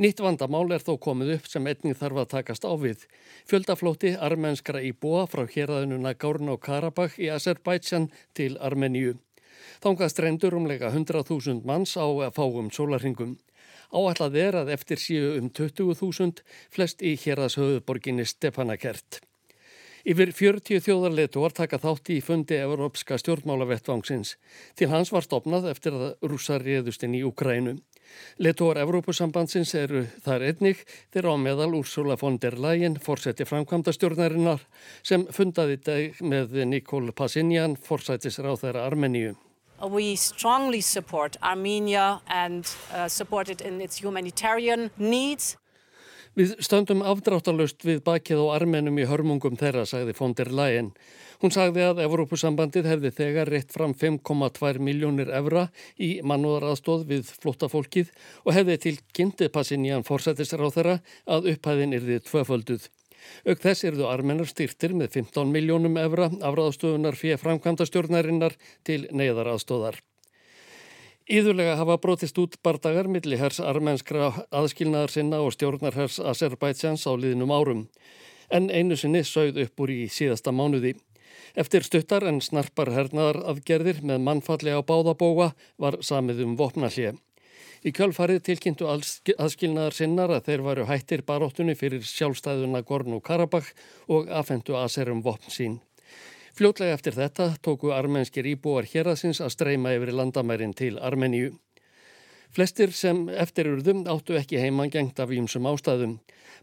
Nýtt 0.01 0.23
vandamál 0.25 0.63
er 0.73 0.81
þó 0.81 0.95
komið 0.97 1.35
upp 1.35 1.51
sem 1.51 1.69
einning 1.69 1.99
þarf 1.99 2.23
að 2.23 2.31
takast 2.33 2.65
á 2.65 2.73
við. 2.73 3.05
Fjöldaflóti 3.45 4.15
armenskra 4.17 4.81
í 4.81 4.95
búa 4.97 5.27
frá 5.29 5.45
hérðinu 5.45 6.01
Nagorno 6.01 6.57
Karabakh 6.57 7.21
í 7.21 7.29
Azerbaijan 7.29 8.09
til 8.33 8.55
Armeníu. 8.57 9.19
Þángast 9.85 10.25
reyndur 10.25 10.57
umlega 10.57 10.89
100.000 10.89 11.61
manns 11.69 11.93
á 12.01 12.09
fáum 12.33 12.73
sólarhingum. 12.73 13.37
Áallad 13.93 14.41
er 14.41 14.63
að 14.63 14.73
eftir 14.73 14.97
síu 14.97 15.35
um 15.37 15.53
20.000 15.53 16.41
flest 16.73 17.05
í 17.05 17.13
hérðashöfuborginni 17.13 18.25
Stepanakert. 18.25 19.21
Yfir 20.01 20.31
40 20.33 20.81
þjóðarleituar 20.81 21.53
taka 21.53 21.77
þátti 21.81 22.17
í 22.17 22.23
fundi 22.25 22.57
Európska 22.57 23.19
stjórnmálavettvangsins. 23.21 24.33
Til 24.73 24.89
hans 24.89 25.11
var 25.13 25.25
stopnað 25.25 25.67
eftir 25.69 25.93
að 25.93 26.15
rússar 26.25 26.65
réðust 26.65 27.05
inn 27.05 27.19
í 27.19 27.21
Ukrænu. 27.27 27.75
Leituar 28.41 28.79
Európusambandsins 28.81 29.75
eru 29.77 30.01
þar 30.25 30.47
einnig 30.49 30.81
þeirra 31.13 31.35
á 31.35 31.43
meðal 31.43 31.69
Úrsula 31.77 32.17
von 32.19 32.39
der 32.41 32.57
Leyen, 32.57 32.97
fórseti 32.97 33.45
framkvæmda 33.47 33.93
stjórnarinnar, 33.95 34.65
sem 35.03 35.27
fundaði 35.31 35.77
dag 35.85 36.19
með 36.25 36.57
Nikol 36.65 37.13
Pashinyan, 37.13 37.77
fórsætisráð 37.77 38.65
þeirra 38.65 38.89
Armeníu. 38.89 39.37
We 39.81 40.15
strongly 40.15 40.81
support 40.81 41.37
Armenia 41.41 42.21
and 42.27 42.65
uh, 42.93 43.07
support 43.07 43.49
it 43.49 43.61
in 43.61 43.81
its 43.81 43.97
humanitarian 43.97 44.91
needs. 44.97 45.57
Við 46.31 46.53
stöndum 46.63 47.01
afdráttalust 47.03 47.83
við 47.83 47.97
bakið 48.05 48.39
og 48.39 48.53
armenum 48.55 48.95
í 49.01 49.03
hörmungum 49.03 49.57
þeirra, 49.59 49.81
sagði 49.83 50.13
von 50.15 50.31
der 50.37 50.47
Leyen. 50.55 50.93
Hún 51.41 51.51
sagði 51.51 51.83
að 51.83 51.99
Evrópusambandið 52.05 52.85
hefði 52.87 53.09
þegar 53.17 53.49
reitt 53.51 53.73
fram 53.75 53.91
5,2 53.91 54.79
miljónir 54.79 55.31
evra 55.35 55.65
í 55.99 56.21
mannúðaraðstóð 56.23 57.03
við 57.09 57.33
flottafólkið 57.41 58.13
og 58.45 58.55
hefði 58.55 58.77
til 58.85 58.93
kynnti 59.11 59.49
passin 59.51 59.83
í 59.83 59.91
hann 59.91 60.07
forsættisra 60.07 60.69
á 60.69 60.75
þeirra 60.75 60.95
að 61.35 61.49
upphæðin 61.55 61.97
yrði 61.99 62.21
tvöfölduð. 62.29 62.87
Ög 63.51 63.59
þess 63.65 63.89
erðu 63.89 64.07
armenar 64.07 64.47
styrtir 64.47 64.95
með 64.95 65.17
15 65.17 65.51
miljónum 65.51 65.99
evra 65.99 66.29
afraðstöðunar 66.31 67.19
fyrir 67.19 67.43
framkvæmda 67.43 67.89
stjórnarinnar 67.89 68.55
til 68.87 69.03
neyðaraðstóðar. 69.11 69.99
Íðurlega 71.29 71.75
hafa 71.77 71.99
brotist 72.01 72.37
út 72.41 72.55
bardagar 72.65 73.05
milli 73.05 73.37
hers 73.37 73.59
armenskra 73.61 74.31
aðskilnaðar 74.49 75.11
sinna 75.13 75.41
og 75.45 75.53
stjórnar 75.53 75.93
hers 75.93 76.17
Azerbaidsjans 76.17 77.05
á 77.05 77.13
liðnum 77.13 77.53
árum. 77.53 77.83
En 78.49 78.71
einu 78.73 78.97
sinni 78.97 79.21
sögð 79.21 79.61
upp 79.67 79.83
úr 79.85 79.93
í 79.93 80.07
síðasta 80.09 80.51
mánuði. 80.51 80.95
Eftir 81.55 81.85
stuttar 81.85 82.25
en 82.25 82.41
snarpar 82.41 82.89
hernaðar 82.95 83.43
aðgerðir 83.53 84.01
með 84.01 84.25
mannfalli 84.25 84.73
á 84.73 84.81
báðabóa 84.81 85.51
var 85.77 85.99
samið 86.01 86.41
um 86.47 86.57
vopnallið. 86.57 87.19
Í 87.85 87.93
kjálfarið 87.97 88.41
tilkynntu 88.45 88.89
aðskilnaðar 88.89 89.95
sinnar 89.97 90.33
að 90.33 90.49
þeir 90.49 90.65
varu 90.65 90.89
hættir 90.89 91.23
baróttunni 91.25 91.77
fyrir 91.77 92.01
sjálfstæðuna 92.05 92.81
Gorn 92.85 93.13
og 93.17 93.23
Karabakh 93.25 93.71
og 94.09 94.29
afhendu 94.29 94.77
aðserum 94.77 95.21
vopn 95.25 95.53
sín. 95.53 95.79
Fljótlega 96.61 96.93
eftir 96.93 97.15
þetta 97.17 97.45
tóku 97.65 97.89
armenskir 97.89 98.45
íbúar 98.45 98.85
hérasins 98.85 99.39
að 99.41 99.49
streyma 99.55 99.95
yfir 99.95 100.11
landamærin 100.13 100.75
til 100.77 100.99
Armeníu. 101.01 101.55
Flestir 102.53 102.93
sem 102.93 103.23
eftirurðum 103.33 104.03
áttu 104.05 104.37
ekki 104.37 104.59
heimangengt 104.61 105.17
af 105.23 105.33
ímsum 105.33 105.65
ástæðum. 105.65 106.13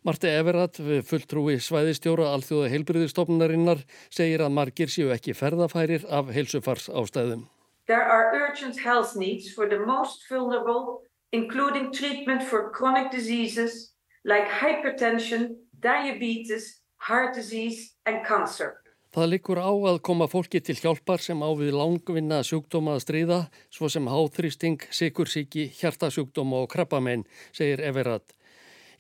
Marti 0.07 0.31
Everat, 0.31 0.79
fulltrúi 1.11 1.59
svæðistjóra 1.59 2.31
alþjóða 2.37 2.71
heilbriðistofnunarinnar, 2.77 3.83
segir 4.07 4.47
að 4.47 4.55
margir 4.61 4.95
séu 4.95 5.11
ekki 5.11 5.35
ferðafærir 5.35 6.07
af 6.07 6.31
heilsufars 6.31 6.87
ástæðum. 6.95 7.49
There 7.91 8.07
are 8.07 8.31
urgent 8.39 8.79
health 8.79 9.19
needs 9.19 9.51
for 9.51 9.67
the 9.67 9.83
most 9.83 10.31
vulnerable, 10.31 11.03
including 11.33 11.91
treatment 11.91 12.47
for 12.47 12.71
chronic 12.71 13.11
diseases 13.11 13.97
like 14.23 14.47
hypertension, 14.47 15.57
diabetes, 15.83 16.85
heart 16.99 17.35
disease 17.35 17.97
and 18.07 18.23
cancer. 18.23 18.77
Það 19.09 19.31
likur 19.33 19.57
á 19.57 19.73
að 19.73 20.03
koma 20.05 20.27
fólki 20.29 20.61
til 20.61 20.77
hjálpar 20.77 21.23
sem 21.25 21.41
á 21.41 21.49
við 21.57 21.73
langvinna 21.73 22.43
sjúkdóma 22.45 22.99
að 22.99 23.05
stríða, 23.07 23.39
svo 23.73 23.89
sem 23.89 24.05
háþrýsting, 24.05 24.85
sikursíki, 24.93 25.71
hjartasjúkdóma 25.79 26.61
og 26.67 26.69
krabbamein, 26.75 27.25
segir 27.57 27.81
Everat. 27.89 28.37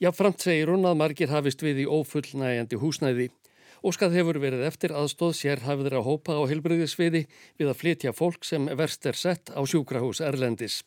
Jáfnframt 0.00 0.40
segir 0.40 0.72
hún 0.72 0.88
að 0.88 0.96
margir 1.02 1.28
hafist 1.28 1.60
við 1.60 1.84
í 1.84 1.86
ófullnægjandi 1.92 2.80
húsnæði. 2.80 3.28
Óskað 3.84 4.16
hefur 4.16 4.40
verið 4.40 4.64
eftir 4.66 4.96
aðstóð 4.96 5.34
sér 5.36 5.66
hafður 5.68 6.00
að 6.00 6.08
hópa 6.08 6.40
á 6.40 6.42
helbriðisviði 6.50 7.26
við 7.60 7.68
að 7.68 7.80
flytja 7.82 8.16
fólk 8.16 8.48
sem 8.48 8.64
verst 8.80 9.04
er 9.06 9.18
sett 9.18 9.52
á 9.52 9.60
sjúkrahús 9.60 10.24
Erlendis. 10.24 10.80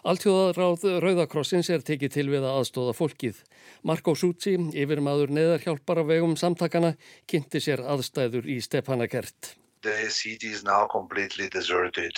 Alltjóðaráð 0.00 0.84
Rauðakrossins 1.04 1.68
er 1.68 1.82
tekið 1.84 2.12
til 2.14 2.28
við 2.32 2.44
að 2.48 2.60
aðstóða 2.62 2.94
fólkið. 2.96 3.40
Marko 3.84 4.14
Sútsi, 4.16 4.54
yfirmaður 4.56 5.32
neðarhjálpar 5.36 6.00
af 6.00 6.08
vegum 6.08 6.36
samtakana, 6.40 6.94
kynnti 7.28 7.60
sér 7.60 7.82
aðstæður 7.84 8.48
í 8.48 8.60
Stepanakert. 8.64 9.56
The 9.84 10.08
city 10.08 10.52
is 10.52 10.64
now 10.64 10.86
completely 10.86 11.48
deserted. 11.48 12.16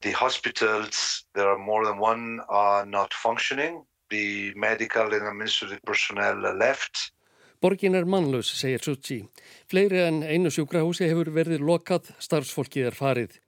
The 0.00 0.12
hospitals, 0.12 1.24
there 1.34 1.48
are 1.48 1.58
more 1.58 1.84
than 1.84 1.98
one, 1.98 2.40
are 2.48 2.86
not 2.86 3.12
functioning. 3.12 3.84
The 4.10 4.52
medical 4.56 5.12
and 5.12 5.28
administrative 5.28 5.80
personnel 5.84 6.40
left. 6.56 7.12
Borgin 7.60 7.96
er 7.96 8.04
mannlaus, 8.04 8.48
segir 8.52 8.80
Sútsi. 8.84 9.22
Fleiri 9.68 10.02
en 10.04 10.22
einu 10.24 10.52
sjúkrahúsi 10.52 11.08
hefur 11.08 11.32
verið 11.32 11.64
lokað, 11.64 12.12
starfsfólkið 12.20 12.90
er 12.90 12.96
farið. 12.96 13.40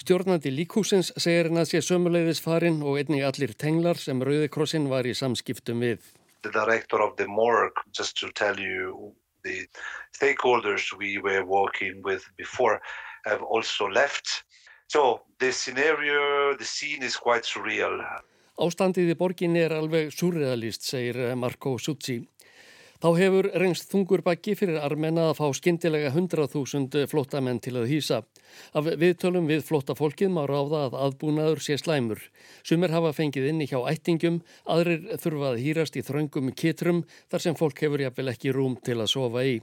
Stjórnandi 0.00 0.50
líkhúsins 0.54 1.12
segir 1.20 1.50
hann 1.50 1.60
að 1.60 1.72
sé 1.72 1.82
sömuleiðis 1.84 2.40
farin 2.42 2.80
og 2.82 2.98
einnig 3.00 3.24
allir 3.26 3.52
tenglar 3.58 4.00
sem 4.00 4.22
Rauðikrossin 4.22 4.88
var 4.90 5.06
í 5.06 5.14
samskiptum 5.14 5.82
við. 5.84 6.00
The 6.42 6.50
director 6.50 7.02
of 7.04 7.16
the 7.16 7.28
morgue, 7.28 7.84
just 7.92 8.16
to 8.20 8.32
tell 8.32 8.58
you, 8.58 9.12
the 9.44 9.68
stakeholders 10.16 10.92
we 10.98 11.18
were 11.18 11.44
working 11.44 12.02
with 12.02 12.24
before 12.36 12.80
have 13.24 13.42
also 13.42 13.86
left. 13.86 14.42
So 14.88 15.22
the 15.38 15.52
scenario, 15.52 16.56
the 16.56 16.64
scene 16.64 17.02
is 17.02 17.16
quite 17.16 17.44
surreal. 17.44 18.00
Ástandið 18.60 19.14
í 19.14 19.16
borginni 19.16 19.62
er 19.64 19.72
alveg 19.78 20.10
surrealist, 20.12 20.84
segir 20.84 21.16
Marko 21.40 21.78
Sutsi. 21.80 22.18
Þá 23.02 23.08
hefur 23.18 23.46
reyngst 23.58 23.88
þungur 23.90 24.20
bakki 24.22 24.52
fyrir 24.54 24.76
armena 24.78 25.24
að 25.32 25.40
fá 25.40 25.46
skindilega 25.58 26.12
100.000 26.12 27.08
flottamenn 27.10 27.58
til 27.58 27.72
að 27.80 27.88
hýsa. 27.90 28.20
Af 28.78 28.86
viðtölum 29.00 29.48
við 29.50 29.64
flotta 29.66 29.96
fólkið 29.98 30.30
má 30.30 30.44
ráða 30.46 30.84
að 30.84 30.94
aðbúnaður 31.08 31.64
sé 31.66 31.80
slæmur. 31.82 32.22
Sumir 32.62 32.94
hafa 32.94 33.10
fengið 33.16 33.48
inni 33.50 33.66
hjá 33.66 33.80
ættingum, 33.90 34.38
aðrir 34.70 35.18
þurfa 35.18 35.50
að 35.50 35.60
hýrast 35.64 35.98
í 35.98 36.06
þröngum 36.06 36.54
kitrum 36.54 37.02
þar 37.26 37.46
sem 37.48 37.58
fólk 37.58 37.82
hefur 37.82 38.06
jafnvel 38.06 38.30
ekki 38.36 38.54
rúm 38.54 38.78
til 38.86 39.00
að 39.00 39.10
sofa 39.16 39.42
í. 39.50 39.58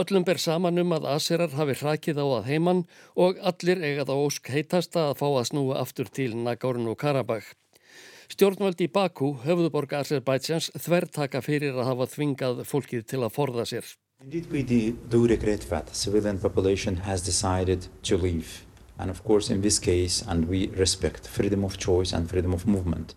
Öllum 0.00 0.24
ber 0.24 0.40
saman 0.40 0.80
um 0.80 0.96
að 0.96 1.10
aserar 1.12 1.52
hafi 1.52 1.76
hrakið 1.76 2.24
á 2.24 2.26
að 2.40 2.46
heimann 2.54 2.86
og 3.20 3.36
allir 3.52 3.84
eigað 3.84 4.14
á 4.14 4.16
ósk 4.16 4.48
heitasta 4.48 5.10
að 5.10 5.18
fá 5.20 5.28
að 5.28 5.50
snúa 5.52 5.82
aftur 5.84 6.08
til 6.08 6.32
Nagorno 6.40 6.96
Karabakh. 6.96 7.52
Stjórnvöldi 8.32 8.86
í 8.86 8.88
Bakú, 8.88 9.34
höfðuborg 9.42 9.90
Azerbaidsjans, 9.98 10.70
þvertaka 10.80 11.42
fyrir 11.44 11.76
að 11.76 11.88
hafa 11.90 12.06
þvingað 12.14 12.62
fólkið 12.64 13.02
til 13.10 13.18
að 13.26 13.34
forða 13.34 13.66
sér. 13.68 13.90
We 14.24 14.62
do 14.62 15.26
regret 15.26 15.66
that 15.68 15.90
civilian 15.92 16.38
population 16.38 17.02
has 17.04 17.20
decided 17.20 17.88
to 18.08 18.16
leave 18.16 18.62
and 18.96 19.10
of 19.10 19.24
course 19.24 19.50
in 19.52 19.60
this 19.62 19.78
case 19.78 20.24
and 20.26 20.48
we 20.48 20.70
respect 20.76 21.26
freedom 21.26 21.64
of 21.64 21.76
choice 21.76 22.12
and 22.16 22.30
freedom 22.30 22.54
of 22.54 22.64
movement. 22.66 23.16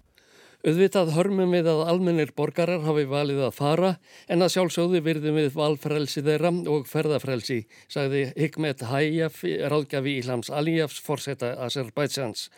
Auðvitað 0.65 1.12
hörmum 1.13 1.51
við 1.54 1.67
að 1.69 1.84
almennir 1.91 2.32
borgarar 2.36 2.82
hafi 2.84 3.06
valið 3.06 3.43
að 3.45 3.54
fara 3.54 3.91
en 4.28 4.41
að 4.41 4.56
sjálfsögðu 4.56 5.04
virðum 5.06 5.38
við 5.38 5.51
valfrelsi 5.54 6.23
þeirra 6.25 6.51
og 6.73 6.89
ferðafrelsi, 6.89 7.60
sagði 7.86 8.32
Hikmet 8.34 8.82
Hayaf, 8.89 9.43
ráðgjafi 9.45 10.17
Ílams 10.23 10.49
Alijafs, 10.49 10.97
forsetta 11.06 11.54
Azerbaidsjans. 11.67 12.49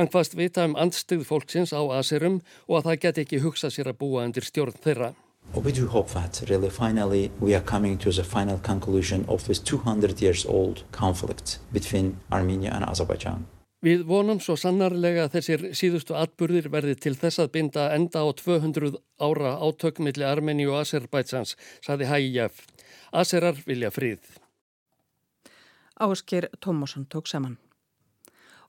Hann 0.00 0.08
hvaðst 0.08 0.32
vita 0.32 0.62
um 0.64 0.72
andstygð 0.80 1.26
fólksins 1.28 1.74
á 1.76 1.80
Aserum 1.92 2.38
og 2.64 2.78
að 2.78 2.86
það 2.86 3.00
geti 3.02 3.22
ekki 3.26 3.40
hugsað 3.44 3.74
sér 3.74 3.90
að 3.90 3.98
búa 4.00 4.22
undir 4.24 4.46
stjórn 4.48 4.78
þeirra. 4.80 5.10
We 5.52 5.74
do 5.76 5.88
hope 5.92 6.14
that 6.14 6.40
really 6.48 6.70
finally 6.72 7.30
we 7.38 7.52
are 7.54 7.60
coming 7.60 7.98
to 7.98 8.10
the 8.10 8.24
final 8.24 8.56
conclusion 8.64 9.26
of 9.28 9.44
this 9.44 9.60
200 9.60 10.22
years 10.22 10.46
old 10.46 10.84
conflict 10.90 11.58
between 11.72 12.16
Armenia 12.32 12.72
and 12.72 12.88
Azerbaijan. 12.88 13.44
Við 13.84 14.08
vonum 14.08 14.40
svo 14.40 14.56
sannarlega 14.56 15.28
að 15.28 15.36
þessir 15.36 15.68
síðustu 15.76 16.16
atburðir 16.16 16.72
verði 16.72 16.96
til 16.96 17.16
þess 17.20 17.44
að 17.44 17.52
binda 17.60 17.90
enda 17.92 18.24
á 18.24 18.28
200 18.40 18.96
ára 19.20 19.58
átökmiðli 19.60 20.24
Armeni 20.24 20.64
og 20.64 20.80
Azerbaidsans, 20.80 21.58
saði 21.84 22.08
Hægjaf. 22.08 22.64
Aserar 23.12 23.60
vilja 23.68 23.92
fríð. 23.92 24.24
Ásker 26.00 26.48
Tómasson 26.56 27.04
tók 27.04 27.28
saman. 27.28 27.60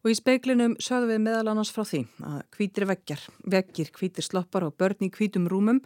Og 0.02 0.10
í 0.10 0.18
speiklinum 0.18 0.74
sögðum 0.82 1.12
við 1.14 1.24
meðal 1.28 1.52
annars 1.52 1.70
frá 1.74 1.84
því 1.86 2.02
að 2.26 2.40
hvítir 2.58 2.88
veggjar, 2.90 3.26
veggir, 3.54 3.92
hvítir 3.94 4.26
sloppar 4.26 4.66
og 4.66 4.74
börn 4.82 5.06
í 5.06 5.12
hvítum 5.14 5.46
rúmum. 5.52 5.84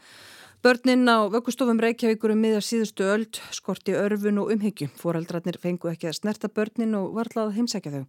Börnin 0.64 1.04
á 1.12 1.28
vöggustofum 1.30 1.82
Reykjavíkur 1.84 2.32
um 2.34 2.40
miðar 2.42 2.64
síðustu 2.66 3.06
öld, 3.06 3.42
skorti 3.54 3.94
örfun 3.94 4.40
og 4.42 4.54
umhyggju. 4.56 4.88
Fóraldrarnir 4.98 5.60
fengu 5.62 5.92
ekki 5.92 6.10
að 6.10 6.18
snerta 6.22 6.50
börnin 6.50 6.96
og 6.98 7.12
varlað 7.20 7.54
heimsækja 7.60 7.92
þau. 7.98 8.08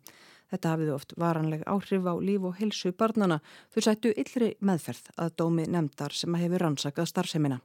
Þetta 0.55 0.73
hafiðu 0.73 0.95
oft 0.95 1.15
varanleg 1.19 1.65
áhrif 1.67 2.07
á 2.07 2.15
líf 2.23 2.47
og 2.47 2.55
helsu 2.61 2.93
barnana. 2.95 3.41
Þau 3.75 3.81
sættu 3.83 4.15
yllri 4.15 4.55
meðferð 4.63 5.11
að 5.19 5.35
dómi 5.43 5.67
nefndar 5.67 6.15
sem 6.15 6.39
hefur 6.39 6.63
rannsakað 6.63 7.11
starfseminna. 7.11 7.59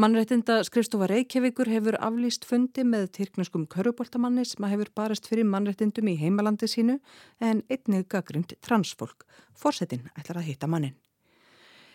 Mannrættinda 0.00 0.54
skrifstofa 0.64 1.04
Reykjavíkur 1.10 1.68
hefur 1.68 1.96
aflýst 2.00 2.46
fundi 2.48 2.86
með 2.88 3.10
tyrknuskum 3.18 3.66
köruboltamanni 3.68 4.46
sem 4.48 4.64
hefur 4.70 4.88
barist 4.96 5.28
fyrir 5.28 5.44
mannrættindum 5.44 6.08
í 6.08 6.14
heimalandi 6.16 6.68
sínu 6.72 6.96
en 7.44 7.60
einnig 7.68 8.06
gaggrind 8.14 8.54
transfólk. 8.64 9.26
Forsetin 9.52 10.08
ætlar 10.14 10.40
að 10.40 10.48
hitta 10.48 10.70
mannin. 10.72 10.96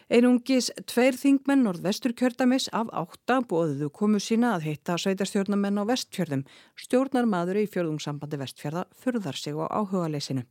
Einungis 0.06 0.68
tveir 0.86 1.15
þingmenn 1.18 1.63
norðvestur 1.65 2.13
kjördamis 2.13 2.68
af 2.78 2.91
átta 2.94 3.39
bóðuðu 3.50 3.88
komu 3.89 4.20
sína 4.22 4.52
að 4.54 4.68
heita 4.68 5.00
sveitarstjórnamenn 5.02 5.80
á 5.82 5.84
vestfjörðum. 5.89 6.44
Stjórnar 6.78 7.26
maður 7.26 7.58
í 7.63 7.65
fjörðungssambandi 7.74 8.38
vestfjörða 8.38 8.84
furðar 9.02 9.39
sig 9.41 9.58
á 9.58 9.65
áhuga 9.65 10.12
leysinu. 10.13 10.44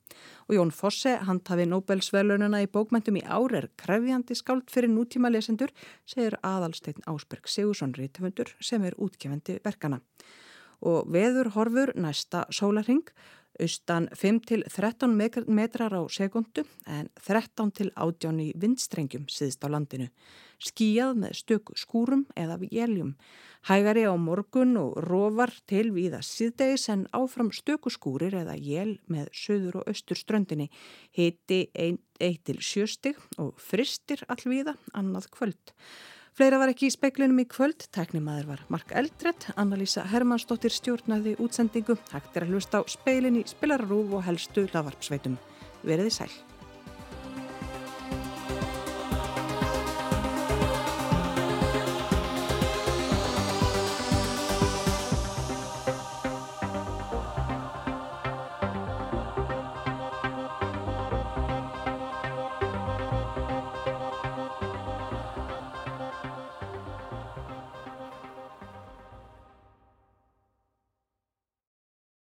Og 0.50 0.56
Jón 0.58 0.74
Fosse, 0.74 1.12
handhafi 1.22 1.68
Nobelsvelununa 1.70 2.64
í 2.64 2.66
bókmæntum 2.66 3.20
í 3.20 3.22
ár 3.22 3.54
er 3.54 3.68
krefjandi 3.78 4.34
skált 4.34 4.74
fyrir 4.74 4.90
nútíma 4.90 5.30
lesendur, 5.30 5.70
segir 6.02 6.34
aðalsteinn 6.42 7.06
Ásberg 7.06 7.46
Sigursson 7.46 7.94
Rítafundur 7.94 8.50
sem 8.58 8.82
er 8.82 8.98
útgefandi 8.98 9.60
verkana. 9.62 10.02
Og 10.82 11.06
veður 11.14 11.54
horfur 11.54 11.94
næsta 11.94 12.42
sólarhing 12.50 13.06
austan 13.60 14.08
5-13 14.12 15.46
metrar 15.46 15.94
á 15.94 16.02
sekundu 16.10 16.64
en 16.86 17.10
13-18 17.20 18.40
í 18.42 18.48
vindstrengjum 18.58 19.28
síðst 19.30 19.64
á 19.64 19.68
landinu. 19.70 20.08
Skíjað 20.62 21.18
með 21.20 21.36
stöku 21.38 21.76
skúrum 21.76 22.24
eða 22.38 22.56
véljum. 22.62 23.14
Hægari 23.68 24.04
á 24.04 24.14
morgun 24.20 24.76
og 24.76 24.98
róvar 25.06 25.52
til 25.68 25.88
viða 25.94 26.20
síðdegis 26.24 26.88
en 26.92 27.06
áfram 27.16 27.50
stöku 27.52 27.92
skúrir 27.92 28.36
eða 28.36 28.56
jél 28.60 28.98
með 29.08 29.30
söður 29.32 29.80
og 29.80 29.88
austur 29.92 30.20
ströndinni. 30.20 30.68
Hiti 31.16 31.66
1-7 31.74 32.86
stig 32.90 33.20
og 33.40 33.54
fristir 33.60 34.24
allviða 34.28 34.76
annað 34.92 35.30
kvöld. 35.32 35.74
Fleira 36.34 36.58
var 36.58 36.72
ekki 36.72 36.88
í 36.88 36.90
speiklinum 36.90 37.36
í 37.38 37.44
kvöld, 37.46 37.84
teknimaður 37.94 38.48
var 38.48 38.62
Mark 38.74 38.88
Eldredd, 38.98 39.44
Anna-Lísa 39.54 40.02
Hermannsdóttir 40.10 40.74
stjórnaði 40.74 41.36
útsendingu, 41.38 41.94
hægt 42.10 42.34
er 42.34 42.48
að 42.48 42.56
hlusta 42.56 42.80
á 42.82 42.90
speilin 42.90 43.38
í 43.38 43.44
spilararúf 43.46 44.16
og 44.18 44.24
helstu 44.26 44.66
lavarpsveitum. 44.72 45.38
Verðið 45.86 46.16
sæl. 46.16 46.32